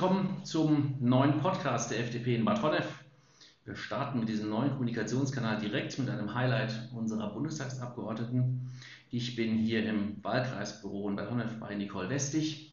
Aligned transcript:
Willkommen 0.00 0.42
zum 0.44 0.96
neuen 0.98 1.40
Podcast 1.40 1.90
der 1.90 2.00
FDP 2.00 2.34
in 2.34 2.46
Bad 2.46 2.62
Honnef. 2.62 2.86
Wir 3.66 3.76
starten 3.76 4.20
mit 4.20 4.30
diesem 4.30 4.48
neuen 4.48 4.70
Kommunikationskanal 4.70 5.60
direkt 5.60 5.98
mit 5.98 6.08
einem 6.08 6.34
Highlight 6.34 6.88
unserer 6.96 7.30
Bundestagsabgeordneten. 7.34 8.66
Ich 9.10 9.36
bin 9.36 9.58
hier 9.58 9.84
im 9.84 10.16
Wahlkreisbüro 10.24 11.10
in 11.10 11.16
Bad 11.16 11.30
Honnef 11.30 11.60
bei 11.60 11.74
Nicole 11.74 12.08
Westig, 12.08 12.72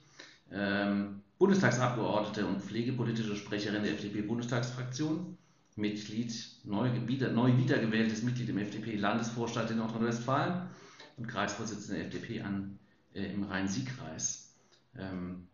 ähm, 0.54 1.22
Bundestagsabgeordnete 1.38 2.46
und 2.46 2.62
pflegepolitische 2.62 3.36
Sprecherin 3.36 3.84
der 3.84 3.92
FDP-Bundestagsfraktion, 3.96 5.38
Mitglied, 5.76 6.34
neu, 6.64 6.90
wieder, 7.08 7.30
neu 7.34 7.58
wiedergewähltes 7.58 8.24
Mitglied 8.24 8.48
im 8.48 8.60
FDP-Landesvorstand 8.60 9.72
in 9.72 9.80
Nordrhein-Westfalen 9.80 10.70
und 11.18 11.28
Kreisvorsitzende 11.28 11.98
der 11.98 12.06
FDP 12.08 12.42
an, 12.44 12.80
äh, 13.14 13.26
im 13.34 13.44
Rhein-Sieg-Kreis. 13.44 14.56
Ähm, 14.98 15.50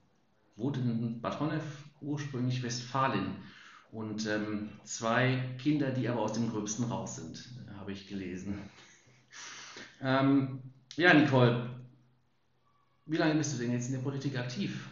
wohnt 0.56 0.78
in 0.78 1.22
Bad 1.22 1.40
Honnef, 1.40 1.64
ursprünglich 2.02 2.64
Westfalen. 2.64 3.36
Und 3.91 4.26
ähm, 4.26 4.70
zwei 4.84 5.55
Kinder, 5.62 5.91
die 5.91 6.10
aber 6.10 6.22
aus 6.22 6.34
dem 6.34 6.50
Gröbsten 6.50 6.86
raus 6.86 7.18
sind, 7.18 7.48
habe 7.77 7.91
ich 7.91 8.08
gelesen. 8.08 8.58
Ähm, 10.02 10.60
ja, 10.96 11.13
Nicole, 11.13 11.70
wie 13.05 13.18
lange 13.18 13.36
bist 13.36 13.54
du 13.54 13.58
denn 13.58 13.72
jetzt 13.72 13.88
in 13.88 13.94
der 13.94 14.02
Politik 14.02 14.38
aktiv? 14.38 14.88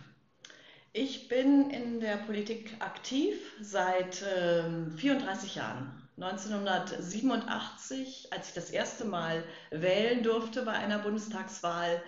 Ich 0.93 1.29
bin 1.29 1.69
in 1.69 1.99
der 1.99 2.17
Politik 2.17 2.75
aktiv 2.79 3.35
seit 3.61 4.23
äh, 4.23 4.89
34 4.97 5.55
Jahren. 5.55 5.97
1987, 6.17 8.27
als 8.31 8.49
ich 8.49 8.53
das 8.53 8.69
erste 8.69 9.05
Mal 9.05 9.43
wählen 9.71 10.21
durfte 10.21 10.63
bei 10.63 10.73
einer 10.73 10.99
Bundestagswahl, 10.99 12.03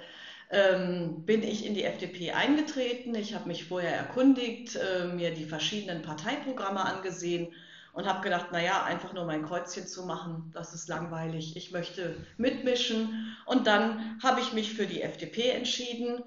ähm, 0.52 1.24
bin 1.26 1.44
ich 1.44 1.66
in 1.66 1.74
die 1.74 1.84
FDP 1.84 2.32
eingetreten. 2.32 3.16
Ich 3.16 3.34
habe 3.34 3.48
mich 3.48 3.66
vorher 3.66 3.96
erkundigt, 3.96 4.76
äh, 4.76 5.06
mir 5.08 5.34
die 5.34 5.46
verschiedenen 5.46 6.02
Parteiprogramme 6.02 6.84
angesehen 6.84 7.54
und 7.94 8.08
habe 8.08 8.22
gedacht, 8.22 8.52
naja, 8.52 8.84
einfach 8.84 9.13
nur 9.13 9.26
mein 9.26 9.46
Kreuzchen 9.46 9.85
zu 9.85 10.05
machen, 10.05 10.50
das 10.54 10.74
ist 10.74 10.90
langweilig. 10.90 11.55
Ich 11.55 11.72
möchte 11.72 12.16
mitmischen. 12.38 13.35
Und 13.46 13.68
dann 13.68 14.20
habe 14.24 14.41
ich 14.41 14.54
mich 14.54 14.74
für 14.74 14.88
die 14.88 15.02
FDP 15.02 15.50
entschieden 15.50 16.24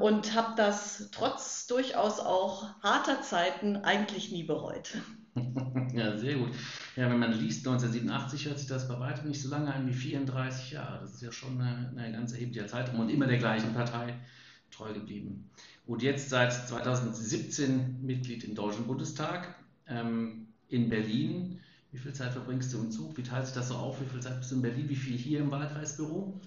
und 0.00 0.34
habe 0.34 0.54
das 0.56 1.08
trotz 1.12 1.66
durchaus 1.66 2.20
auch 2.20 2.80
harter 2.82 3.22
Zeiten 3.22 3.76
eigentlich 3.76 4.32
nie 4.32 4.44
bereut. 4.44 4.96
ja, 5.94 6.16
sehr 6.16 6.36
gut. 6.36 6.50
Ja, 6.96 7.10
wenn 7.10 7.18
man 7.18 7.32
liest, 7.32 7.66
1987 7.66 8.46
hört 8.46 8.58
sich 8.58 8.68
das 8.68 8.88
bei 8.88 8.98
weitem 8.98 9.28
nicht 9.28 9.40
so 9.40 9.48
lange 9.48 9.72
an 9.72 9.86
wie 9.86 9.92
34 9.92 10.72
Jahre. 10.72 11.00
Das 11.00 11.14
ist 11.14 11.22
ja 11.22 11.32
schon 11.32 11.60
eine, 11.60 11.92
eine 11.96 12.12
ganz 12.12 12.32
erhebliche 12.32 12.66
Zeitraum 12.66 13.00
und 13.00 13.08
immer 13.08 13.26
der 13.26 13.38
gleichen 13.38 13.72
Partei 13.72 14.14
treu 14.70 14.92
geblieben. 14.92 15.50
Und 15.86 16.02
jetzt 16.02 16.28
seit 16.30 16.52
2017 16.52 18.02
Mitglied 18.02 18.44
im 18.44 18.54
Deutschen 18.54 18.86
Bundestag 18.86 19.54
ähm, 19.86 20.48
in 20.68 20.88
Berlin. 20.88 21.60
Wie 21.92 21.98
viel 21.98 22.12
Zeit 22.12 22.32
verbringst 22.32 22.72
du 22.72 22.78
im 22.78 22.90
Zug? 22.90 23.16
Wie 23.16 23.22
teilt 23.22 23.46
sich 23.46 23.54
das 23.54 23.68
so 23.68 23.74
auf? 23.74 24.00
Wie 24.00 24.06
viel 24.06 24.20
Zeit 24.20 24.38
bist 24.38 24.50
du 24.50 24.56
in 24.56 24.62
Berlin? 24.62 24.88
Wie 24.88 24.96
viel 24.96 25.16
hier 25.16 25.40
im 25.40 25.50
Wahlkreisbüro? 25.50 26.40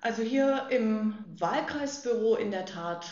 Also 0.00 0.22
hier 0.22 0.66
im 0.70 1.14
Wahlkreisbüro 1.38 2.36
in 2.36 2.50
der 2.50 2.66
Tat 2.66 3.06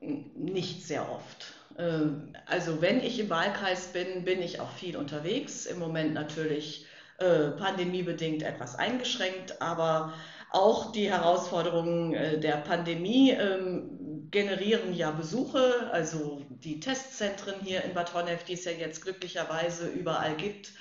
nicht 0.00 0.84
sehr 0.86 1.10
oft. 1.10 1.54
Ähm, 1.78 2.34
also 2.46 2.80
wenn 2.80 3.00
ich 3.00 3.18
im 3.18 3.30
Wahlkreis 3.30 3.88
bin, 3.88 4.24
bin 4.24 4.42
ich 4.42 4.60
auch 4.60 4.70
viel 4.72 4.96
unterwegs. 4.96 5.66
Im 5.66 5.78
Moment 5.78 6.14
natürlich 6.14 6.86
äh, 7.18 7.50
pandemiebedingt 7.50 8.42
etwas 8.42 8.76
eingeschränkt, 8.76 9.60
aber 9.60 10.14
auch 10.50 10.92
die 10.92 11.08
Herausforderungen 11.10 12.14
äh, 12.14 12.40
der 12.40 12.56
Pandemie 12.56 13.30
ähm, 13.30 14.28
generieren 14.30 14.94
ja 14.94 15.10
Besuche. 15.10 15.90
Also 15.92 16.42
die 16.48 16.80
Testzentren 16.80 17.60
hier 17.62 17.84
in 17.84 17.94
Bad 17.94 18.14
Honnef, 18.14 18.44
die 18.44 18.54
es 18.54 18.64
ja 18.64 18.72
jetzt 18.72 19.02
glücklicherweise 19.02 19.88
überall 19.88 20.34
gibt, 20.36 20.72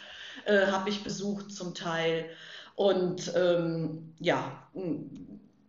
äh, 0.46 0.68
habe 0.68 0.90
ich 0.90 1.04
besucht 1.04 1.52
zum 1.52 1.76
Teil. 1.76 2.26
Und 2.80 3.34
ähm, 3.36 4.14
ja, 4.22 4.70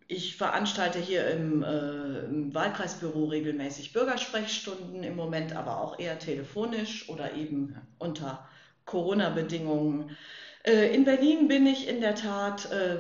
ich 0.07 0.37
veranstalte 0.37 1.01
hier 1.01 1.27
im, 1.27 1.65
äh, 1.65 2.21
im, 2.21 2.55
Wahlkreisbüro 2.55 3.25
regelmäßig 3.25 3.93
Bürgersprechstunden, 3.93 5.03
im 5.03 5.17
Moment 5.17 5.57
aber 5.57 5.81
auch 5.81 5.99
eher 5.99 6.21
telefonisch 6.21 7.09
oder 7.09 7.35
eben 7.35 7.75
unter 7.99 8.49
Corona-Bedingungen. 8.85 10.17
Äh, 10.63 10.95
in 10.95 11.05
Berlin 11.05 11.49
bin 11.49 11.67
ich 11.67 11.89
in 11.89 12.01
der 12.01 12.15
Tat 12.15 12.71
äh, 12.71 12.99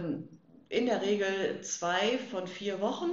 in 0.68 0.86
der 0.86 1.02
Regel 1.02 1.60
zwei 1.60 2.18
von 2.32 2.48
vier 2.48 2.80
Wochen, 2.80 3.10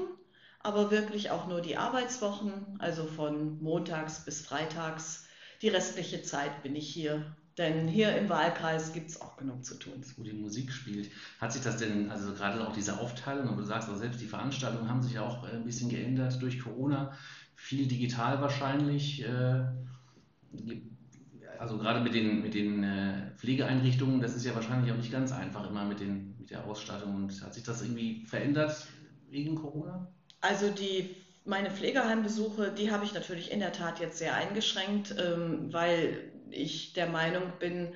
aber 0.61 0.89
wirklich 0.89 1.29
auch 1.29 1.45
nur 1.45 1.61
die 1.61 1.77
Arbeitswochen, 1.77 2.75
also 2.79 3.05
von 3.05 3.61
montags 3.61 4.25
bis 4.25 4.41
freitags. 4.41 5.27
Die 5.61 5.69
restliche 5.69 6.23
Zeit 6.23 6.63
bin 6.63 6.75
ich 6.75 6.89
hier 6.89 7.35
denn 7.57 7.87
hier 7.87 8.15
im 8.15 8.29
Wahlkreis 8.29 8.93
gibt 8.93 9.09
es 9.09 9.19
auch 9.19 9.35
genug 9.37 9.65
zu 9.65 9.75
tun. 9.75 10.03
Wo 10.15 10.23
die 10.23 10.33
Musik 10.33 10.71
spielt. 10.71 11.09
Hat 11.41 11.51
sich 11.53 11.63
das 11.63 11.77
denn, 11.77 12.11
also 12.11 12.33
gerade 12.33 12.67
auch 12.67 12.73
diese 12.73 12.99
Aufteilung, 12.99 13.47
aber 13.47 13.61
du 13.61 13.67
sagst 13.67 13.89
auch 13.89 13.95
selbst, 13.95 14.21
die 14.21 14.27
Veranstaltungen 14.27 14.89
haben 14.89 15.01
sich 15.01 15.13
ja 15.13 15.23
auch 15.23 15.47
äh, 15.47 15.55
ein 15.55 15.65
bisschen 15.65 15.89
geändert 15.89 16.41
durch 16.41 16.59
Corona. 16.59 17.13
Viel 17.55 17.87
digital 17.87 18.41
wahrscheinlich. 18.41 19.23
Äh, 19.23 19.63
also 21.57 21.79
gerade 21.79 22.01
mit 22.01 22.13
den, 22.13 22.43
mit 22.43 22.53
den 22.53 22.83
äh, 22.83 23.31
Pflegeeinrichtungen, 23.37 24.21
das 24.21 24.35
ist 24.35 24.45
ja 24.45 24.53
wahrscheinlich 24.53 24.91
auch 24.91 24.97
nicht 24.97 25.11
ganz 25.11 25.31
einfach 25.31 25.67
immer 25.67 25.83
mit, 25.85 25.99
den, 25.99 26.35
mit 26.37 26.51
der 26.51 26.65
Ausstattung. 26.65 27.15
Und 27.15 27.41
hat 27.41 27.55
sich 27.55 27.63
das 27.63 27.81
irgendwie 27.81 28.25
verändert 28.27 28.87
wegen 29.29 29.55
Corona? 29.55 30.07
Also 30.41 30.69
die 30.69 31.15
meine 31.47 31.71
Pflegeheimbesuche, 31.71 32.71
die 32.71 32.91
habe 32.91 33.05
ich 33.05 33.13
natürlich 33.13 33.51
in 33.51 33.61
der 33.61 33.71
Tat 33.71 33.99
jetzt 33.99 34.17
sehr 34.17 34.35
eingeschränkt, 34.35 35.15
ähm, 35.17 35.71
weil 35.71 36.31
ich 36.51 36.93
der 36.93 37.07
Meinung 37.07 37.51
bin, 37.59 37.93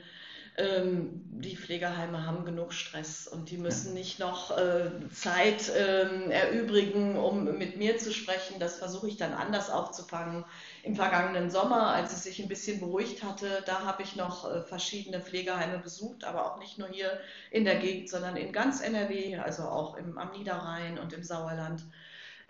ähm, 0.58 1.22
die 1.32 1.56
Pflegeheime 1.56 2.26
haben 2.26 2.44
genug 2.44 2.74
Stress 2.74 3.26
und 3.26 3.50
die 3.50 3.58
müssen 3.58 3.94
nicht 3.94 4.20
noch 4.20 4.58
äh, 4.58 4.92
Zeit 5.14 5.72
ähm, 5.76 6.30
erübrigen, 6.30 7.16
um 7.18 7.58
mit 7.58 7.78
mir 7.78 7.98
zu 7.98 8.12
sprechen. 8.12 8.60
Das 8.60 8.78
versuche 8.78 9.08
ich 9.08 9.16
dann 9.16 9.34
anders 9.34 9.70
aufzufangen. 9.70 10.44
Im 10.84 10.96
vergangenen 10.96 11.50
Sommer, 11.50 11.88
als 11.88 12.12
es 12.12 12.24
sich 12.24 12.42
ein 12.42 12.50
bisschen 12.50 12.82
beruhigt 12.82 13.24
hatte, 13.24 13.64
da 13.66 13.86
habe 13.86 14.04
ich 14.04 14.18
noch 14.18 14.52
äh, 14.52 14.62
verschiedene 14.62 15.22
Pflegeheime 15.22 15.80
besucht, 15.80 16.26
aber 16.26 16.52
auch 16.52 16.60
nicht 16.60 16.78
nur 16.78 16.90
hier 16.90 17.20
in 17.50 17.64
der 17.64 17.78
Gegend, 17.78 18.10
sondern 18.10 18.36
in 18.36 18.52
ganz 18.52 18.82
NRW, 18.82 19.38
also 19.38 19.64
auch 19.64 19.96
im, 19.96 20.18
am 20.18 20.32
Niederrhein 20.32 21.00
und 21.00 21.14
im 21.14 21.24
Sauerland. 21.24 21.82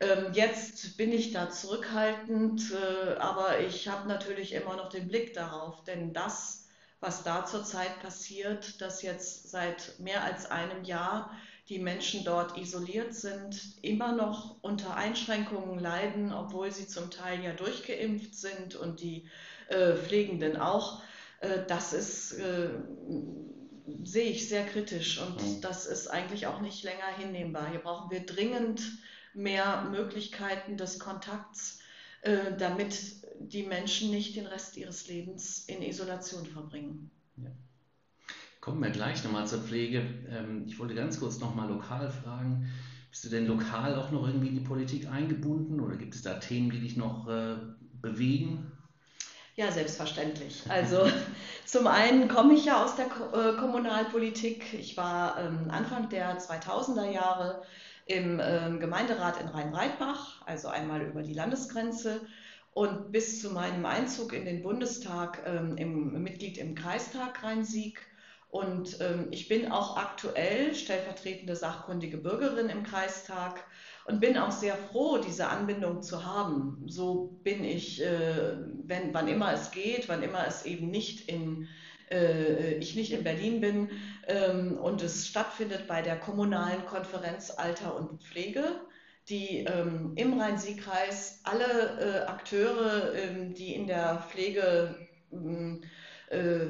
Ähm, 0.02 0.34
jetzt 0.34 0.98
bin 0.98 1.12
ich 1.12 1.32
da 1.32 1.52
zurückhaltend, 1.52 2.72
äh, 2.72 3.14
aber 3.20 3.60
ich 3.60 3.88
habe 3.88 4.08
natürlich 4.08 4.54
immer 4.54 4.76
noch 4.76 4.90
den 4.90 5.08
Blick 5.08 5.36
darauf, 5.36 5.84
denn 5.84 6.12
das, 6.12 6.68
was 7.00 7.24
da 7.24 7.46
zurzeit 7.46 8.00
passiert, 8.02 8.82
dass 8.82 9.04
jetzt 9.04 9.52
seit 9.52 10.00
mehr 10.00 10.24
als 10.24 10.50
einem 10.50 10.84
Jahr 10.84 11.32
die 11.70 11.78
Menschen 11.78 12.24
dort 12.24 12.58
isoliert 12.58 13.14
sind, 13.14 13.78
immer 13.84 14.14
noch 14.14 14.56
unter 14.64 14.96
Einschränkungen 14.96 15.78
leiden, 15.78 16.34
obwohl 16.34 16.72
sie 16.72 16.88
zum 16.88 17.12
Teil 17.12 17.44
ja 17.44 17.54
durchgeimpft 17.54 18.34
sind 18.34 18.76
und 18.76 19.02
die 19.02 19.30
äh, 19.68 19.94
Pflegenden 19.94 20.58
auch, 20.58 21.04
äh, 21.42 21.60
das 21.68 21.94
ist, 21.94 22.30
sehe 24.04 24.32
ich 24.32 24.50
sehr 24.50 24.66
kritisch 24.66 25.20
und 25.22 25.42
mhm. 25.42 25.62
das 25.62 25.86
ist 25.86 26.08
eigentlich 26.08 26.48
auch 26.48 26.60
nicht 26.60 26.84
länger 26.84 27.08
hinnehmbar. 27.20 27.70
Hier 27.70 27.80
brauchen 27.80 28.10
wir 28.10 28.26
dringend 28.26 28.82
mehr 29.34 29.88
Möglichkeiten 29.90 30.78
des 30.78 31.00
Kontakts, 31.00 31.80
äh, 32.22 32.56
damit 32.58 33.16
die 33.40 33.64
Menschen 33.64 34.12
nicht 34.12 34.36
den 34.36 34.46
Rest 34.46 34.78
ihres 34.78 35.08
Lebens 35.08 35.66
in 35.68 35.82
Isolation 35.82 36.46
verbringen. 36.46 37.12
Ja. 37.38 37.50
Kommen 38.60 38.82
wir 38.84 38.92
gleich 38.92 39.24
nochmal 39.24 39.48
zur 39.48 39.62
Pflege. 39.62 40.04
Ähm, 40.30 40.66
ich 40.68 40.78
wollte 40.78 40.94
ganz 40.94 41.20
kurz 41.20 41.40
nochmal 41.40 41.68
lokal 41.68 42.12
fragen. 42.12 42.70
Bist 43.10 43.26
du 43.26 43.30
denn 43.30 43.48
lokal 43.48 43.96
auch 43.96 44.12
noch 44.12 44.26
irgendwie 44.28 44.48
in 44.48 44.54
die 44.54 44.64
Politik 44.64 45.08
eingebunden 45.08 45.82
oder 45.82 45.98
gibt 45.98 46.16
es 46.16 46.22
da 46.22 46.36
Themen, 46.36 46.70
die 46.70 46.80
dich 46.80 46.96
noch 46.96 47.28
äh, 47.28 47.56
bewegen? 48.02 48.72
Ja, 49.56 49.72
selbstverständlich. 49.72 50.64
Also 50.70 51.10
zum 51.66 51.88
einen 51.88 52.28
komme 52.28 52.54
ich 52.54 52.66
ja 52.66 52.84
aus 52.84 52.96
der 52.96 53.08
äh, 53.08 53.58
Kommunalpolitik. 53.58 54.74
Ich 54.74 54.96
war 54.96 55.40
ähm, 55.40 55.70
Anfang 55.70 56.10
der 56.10 56.40
2000er 56.40 57.12
Jahre 57.12 57.64
im 58.06 58.40
äh, 58.40 58.78
Gemeinderat 58.80 59.42
in 59.42 59.48
Rhein-Breitbach, 59.48 60.42
also 60.46 60.68
einmal 60.68 61.02
über 61.02 61.22
die 61.24 61.34
Landesgrenze 61.34 62.22
und 62.74 63.12
bis 63.12 63.42
zu 63.42 63.52
meinem 63.52 63.86
Einzug 63.86 64.34
in 64.34 64.46
den 64.46 64.64
Bundestag 64.64 65.44
ähm, 65.46 65.78
im 65.78 66.24
Mitglied 66.24 66.58
im 66.58 66.76
Kreistag 66.76 67.44
Rhein-Sieg. 67.44 68.00
Und 68.50 69.00
ähm, 69.00 69.28
ich 69.32 69.48
bin 69.48 69.72
auch 69.72 69.96
aktuell 69.96 70.76
stellvertretende 70.76 71.56
sachkundige 71.56 72.18
Bürgerin 72.18 72.70
im 72.70 72.84
Kreistag 72.84 73.64
und 74.06 74.20
bin 74.20 74.38
auch 74.38 74.52
sehr 74.52 74.76
froh, 74.76 75.20
diese 75.20 75.48
Anbindung 75.48 76.02
zu 76.02 76.26
haben. 76.26 76.84
So 76.88 77.40
bin 77.44 77.64
ich, 77.64 78.04
äh, 78.04 78.58
wenn, 78.84 79.14
wann 79.14 79.30
immer 79.30 79.54
es 79.54 79.72
geht, 79.72 80.10
wann 80.10 80.22
immer 80.22 80.46
es 80.46 80.66
eben 80.66 80.90
nicht 80.90 81.30
in 81.30 81.70
äh, 82.12 82.74
ich 82.76 82.96
nicht 82.96 83.12
in 83.14 83.24
Berlin 83.24 83.62
bin 83.62 83.90
ähm, 84.28 84.78
und 84.78 85.02
es 85.02 85.28
stattfindet 85.28 85.88
bei 85.88 86.02
der 86.02 86.18
kommunalen 86.18 86.86
Konferenz 86.86 87.52
Alter 87.52 87.96
und 87.96 88.22
Pflege 88.22 88.82
die 89.30 89.60
ähm, 89.60 90.14
im 90.16 90.40
Rhein-Sieg-Kreis 90.40 91.42
alle 91.44 92.26
äh, 92.26 92.28
Akteure, 92.28 93.14
ähm, 93.16 93.54
die 93.54 93.76
in 93.76 93.88
der 93.88 94.26
Pflege 94.30 94.96
ähm, 95.32 95.82
äh, 96.30 96.66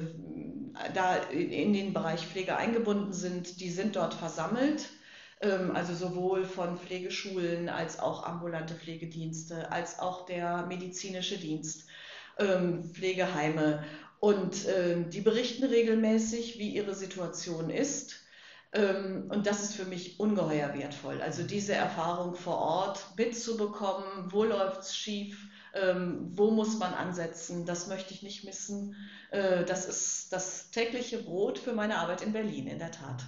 da 0.94 1.16
in, 1.32 1.50
in, 1.52 1.74
den 1.74 1.94
Bereich 1.94 2.26
Pflege 2.28 2.58
eingebunden 2.58 3.14
sind, 3.14 3.60
die 3.60 3.70
sind 3.70 3.96
dort 3.96 4.14
versammelt. 4.14 4.90
Ähm, 5.42 5.76
also 5.76 5.94
sowohl 5.96 6.46
von 6.46 6.78
Pflegeschulen 6.78 7.70
als 7.70 8.00
auch 8.00 8.24
ambulante 8.26 8.76
Pflegedienste, 8.76 9.72
als 9.72 10.00
auch 10.00 10.26
der 10.26 10.66
medizinische 10.68 11.38
Dienst, 11.38 11.88
ähm, 12.38 12.84
Pflegeheime. 12.94 13.84
Und 14.22 14.66
ähm, 14.70 15.10
die 15.10 15.20
berichten 15.20 15.66
regelmäßig, 15.66 16.58
wie 16.58 16.70
ihre 16.70 16.96
Situation 16.96 17.70
ist 17.70 18.22
ähm, 18.74 19.26
und 19.30 19.48
das 19.48 19.64
ist 19.64 19.76
für 19.76 19.86
mich 19.86 20.20
ungeheuer 20.20 20.74
wertvoll. 20.74 21.22
Also 21.22 21.44
diese 21.44 21.74
Erfahrung 21.74 22.36
vor 22.36 22.58
Ort 22.58 23.06
mitzubekommen, 23.18 24.32
wo 24.32 24.46
läuft 24.46 24.82
es 24.82 24.96
schief, 24.96 25.50
ähm, 25.74 26.32
wo 26.32 26.52
muss 26.52 26.78
man 26.80 26.94
ansetzen, 26.94 27.66
das 27.66 27.88
möchte 27.88 28.14
ich 28.14 28.24
nicht 28.24 28.46
missen. 28.46 28.96
Äh, 29.32 29.66
das 29.66 29.88
ist 29.88 30.32
das 30.32 30.72
tägliche 30.72 31.18
Brot 31.18 31.60
für 31.60 31.74
meine 31.74 31.98
Arbeit 31.98 32.22
in 32.22 32.32
Berlin, 32.32 32.68
in 32.68 32.80
der 32.80 32.92
Tat. 32.92 33.26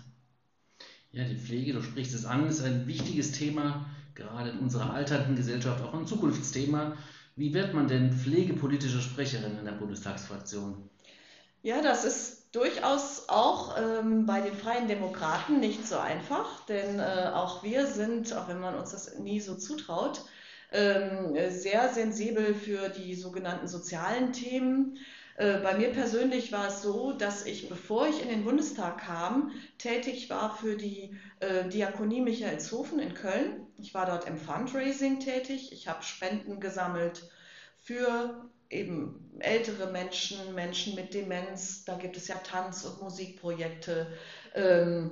Ja, 1.11 1.25
die 1.25 1.37
Pflege, 1.37 1.73
du 1.73 1.81
sprichst 1.81 2.15
es 2.15 2.25
an, 2.25 2.47
ist 2.47 2.63
ein 2.63 2.87
wichtiges 2.87 3.33
Thema, 3.33 3.85
gerade 4.15 4.51
in 4.51 4.59
unserer 4.59 4.93
alternden 4.93 5.35
Gesellschaft, 5.35 5.83
auch 5.83 5.93
ein 5.93 6.07
Zukunftsthema. 6.07 6.97
Wie 7.35 7.53
wird 7.53 7.73
man 7.73 7.87
denn 7.87 8.11
pflegepolitische 8.11 9.01
Sprecherin 9.01 9.57
in 9.57 9.65
der 9.65 9.71
Bundestagsfraktion? 9.73 10.89
Ja, 11.63 11.81
das 11.81 12.05
ist 12.05 12.55
durchaus 12.55 13.29
auch 13.29 13.75
ähm, 13.77 14.25
bei 14.25 14.41
den 14.41 14.53
Freien 14.53 14.87
Demokraten 14.87 15.59
nicht 15.59 15.87
so 15.87 15.97
einfach, 15.97 16.65
denn 16.65 16.99
äh, 16.99 17.31
auch 17.33 17.63
wir 17.63 17.87
sind, 17.87 18.33
auch 18.33 18.47
wenn 18.47 18.59
man 18.59 18.75
uns 18.75 18.91
das 18.91 19.17
nie 19.17 19.39
so 19.39 19.55
zutraut, 19.55 20.23
ähm, 20.71 21.35
sehr 21.49 21.89
sensibel 21.89 22.53
für 22.53 22.89
die 22.89 23.15
sogenannten 23.15 23.67
sozialen 23.67 24.33
Themen. 24.33 24.97
Äh, 25.37 25.59
bei 25.59 25.77
mir 25.77 25.89
persönlich 25.89 26.51
war 26.51 26.67
es 26.67 26.81
so, 26.81 27.13
dass 27.13 27.45
ich, 27.45 27.69
bevor 27.69 28.07
ich 28.07 28.21
in 28.21 28.29
den 28.29 28.43
Bundestag 28.43 28.99
kam, 28.99 29.51
tätig 29.77 30.29
war 30.29 30.55
für 30.55 30.75
die 30.75 31.17
äh, 31.39 31.67
Diakonie 31.69 32.21
Michaelshofen 32.21 32.99
in 32.99 33.13
Köln. 33.13 33.62
Ich 33.77 33.93
war 33.93 34.05
dort 34.05 34.27
im 34.27 34.37
Fundraising 34.37 35.19
tätig. 35.19 35.71
Ich 35.71 35.87
habe 35.87 36.03
Spenden 36.03 36.59
gesammelt 36.59 37.29
für 37.75 38.49
eben 38.69 39.29
ältere 39.39 39.91
Menschen, 39.91 40.55
Menschen 40.55 40.95
mit 40.95 41.13
Demenz, 41.13 41.85
da 41.85 41.95
gibt 41.95 42.17
es 42.17 42.27
ja 42.27 42.35
Tanz- 42.35 42.85
und 42.85 43.01
Musikprojekte, 43.01 44.07
ähm, 44.55 45.11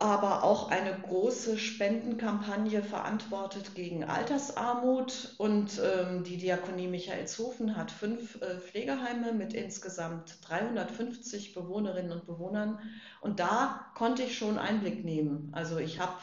aber 0.00 0.42
auch 0.42 0.70
eine 0.70 0.98
große 0.98 1.56
Spendenkampagne 1.56 2.82
verantwortet 2.82 3.76
gegen 3.76 4.04
Altersarmut 4.04 5.34
und 5.38 5.80
ähm, 5.82 6.24
die 6.24 6.36
Diakonie 6.36 6.88
Michaelshofen 6.88 7.76
hat 7.76 7.92
fünf 7.92 8.42
äh, 8.42 8.58
Pflegeheime 8.58 9.32
mit 9.32 9.54
insgesamt 9.54 10.38
350 10.48 11.54
Bewohnerinnen 11.54 12.10
und 12.10 12.26
Bewohnern 12.26 12.80
und 13.20 13.38
da 13.38 13.86
konnte 13.94 14.24
ich 14.24 14.36
schon 14.36 14.58
Einblick 14.58 15.04
nehmen. 15.04 15.50
Also 15.52 15.78
ich 15.78 16.00
habe 16.00 16.14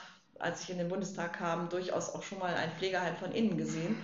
als 0.41 0.63
ich 0.63 0.69
in 0.69 0.77
den 0.77 0.89
Bundestag 0.89 1.33
kam, 1.33 1.69
durchaus 1.69 2.09
auch 2.09 2.23
schon 2.23 2.39
mal 2.39 2.53
ein 2.53 2.71
Pflegeheim 2.77 3.15
von 3.15 3.31
innen 3.31 3.57
gesehen. 3.57 3.97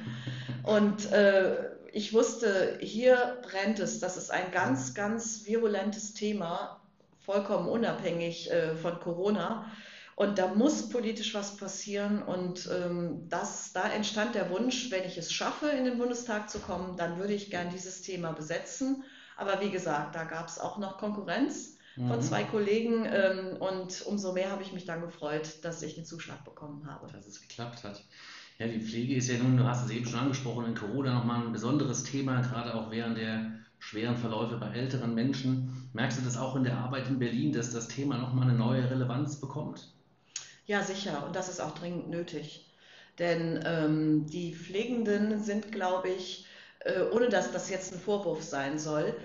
Und 0.64 1.12
äh, 1.12 1.72
ich 1.92 2.14
wusste, 2.14 2.78
hier 2.82 3.38
brennt 3.42 3.80
es. 3.80 4.00
Das 4.00 4.18
ist 4.18 4.32
ein 4.32 4.52
ganz, 4.52 4.94
ganz 4.94 5.46
virulentes 5.46 6.14
Thema, 6.14 6.82
vollkommen 7.20 7.68
unabhängig 7.68 8.52
äh, 8.52 8.76
von 8.76 9.00
Corona. 9.00 9.72
Und 10.16 10.40
da 10.40 10.48
muss 10.48 10.90
politisch 10.90 11.34
was 11.36 11.58
passieren. 11.58 12.24
Und 12.24 12.70
ähm, 12.74 13.30
das, 13.30 13.72
da 13.74 13.90
entstand 13.90 14.36
der 14.36 14.50
Wunsch, 14.50 14.90
wenn 14.92 15.06
ich 15.06 15.18
es 15.18 15.32
schaffe, 15.32 15.70
in 15.70 15.86
den 15.86 15.98
Bundestag 15.98 16.50
zu 16.50 16.60
kommen, 16.60 16.98
dann 16.98 17.20
würde 17.20 17.34
ich 17.34 17.52
gern 17.52 17.70
dieses 17.70 18.02
Thema 18.02 18.32
besetzen. 18.32 19.04
Aber 19.36 19.62
wie 19.62 19.70
gesagt, 19.70 20.16
da 20.16 20.24
gab 20.24 20.48
es 20.48 20.60
auch 20.60 20.80
noch 20.80 20.98
Konkurrenz 20.98 21.77
von 21.98 22.18
mhm. 22.18 22.22
zwei 22.22 22.44
Kollegen. 22.44 23.06
Ähm, 23.06 23.58
und 23.60 24.02
umso 24.06 24.34
mehr 24.34 24.52
habe 24.52 24.64
ich 24.64 24.74
mich 24.74 24.86
dann 24.86 25.02
gefreut, 25.02 25.64
dass 25.64 25.82
ich 25.82 25.96
den 25.96 26.06
Zuschlag 26.06 26.46
bekommen 26.46 26.88
habe. 26.88 27.12
Dass 27.12 27.26
es 27.26 27.42
geklappt 27.42 27.84
hat. 27.84 28.04
Ja, 28.60 28.68
die 28.68 28.80
Pflege 28.80 29.16
ist 29.16 29.30
ja 29.30 29.38
nun, 29.38 29.58
du 29.58 29.66
hast 29.66 29.86
es 29.86 29.92
eben 29.92 30.06
schon 30.06 30.20
angesprochen, 30.20 30.66
in 30.66 30.76
Corona 30.76 31.14
nochmal 31.14 31.46
ein 31.46 31.52
besonderes 31.52 32.04
Thema, 32.04 32.42
gerade 32.42 32.74
auch 32.74 32.90
während 32.90 33.18
der 33.18 33.52
schweren 33.80 34.18
Verläufe 34.18 34.58
bei 34.58 34.70
älteren 34.70 35.14
Menschen. 35.14 35.90
Merkst 35.94 36.20
du 36.20 36.24
das 36.24 36.38
auch 36.38 36.56
in 36.56 36.64
der 36.64 36.78
Arbeit 36.78 37.08
in 37.08 37.20
Berlin, 37.20 37.54
dass 37.54 37.72
das 37.72 37.88
Thema 37.88 38.18
nochmal 38.18 38.50
eine 38.50 38.58
neue 38.58 38.90
Relevanz 38.90 39.40
bekommt? 39.40 39.94
Ja, 40.66 40.84
sicher. 40.84 41.24
Und 41.26 41.36
das 41.36 41.50
ist 41.50 41.60
auch 41.60 41.76
dringend 41.76 42.10
nötig. 42.10 42.66
Denn 43.20 43.64
ähm, 43.66 44.26
die 44.28 44.54
Pflegenden 44.54 45.42
sind, 45.44 45.72
glaube 45.72 46.10
ich, 46.10 46.46
äh, 46.80 47.02
ohne 47.12 47.30
dass 47.30 47.52
das 47.52 47.70
jetzt 47.70 47.94
ein 47.94 48.00
Vorwurf 48.00 48.44
sein 48.44 48.78
soll, 48.78 49.16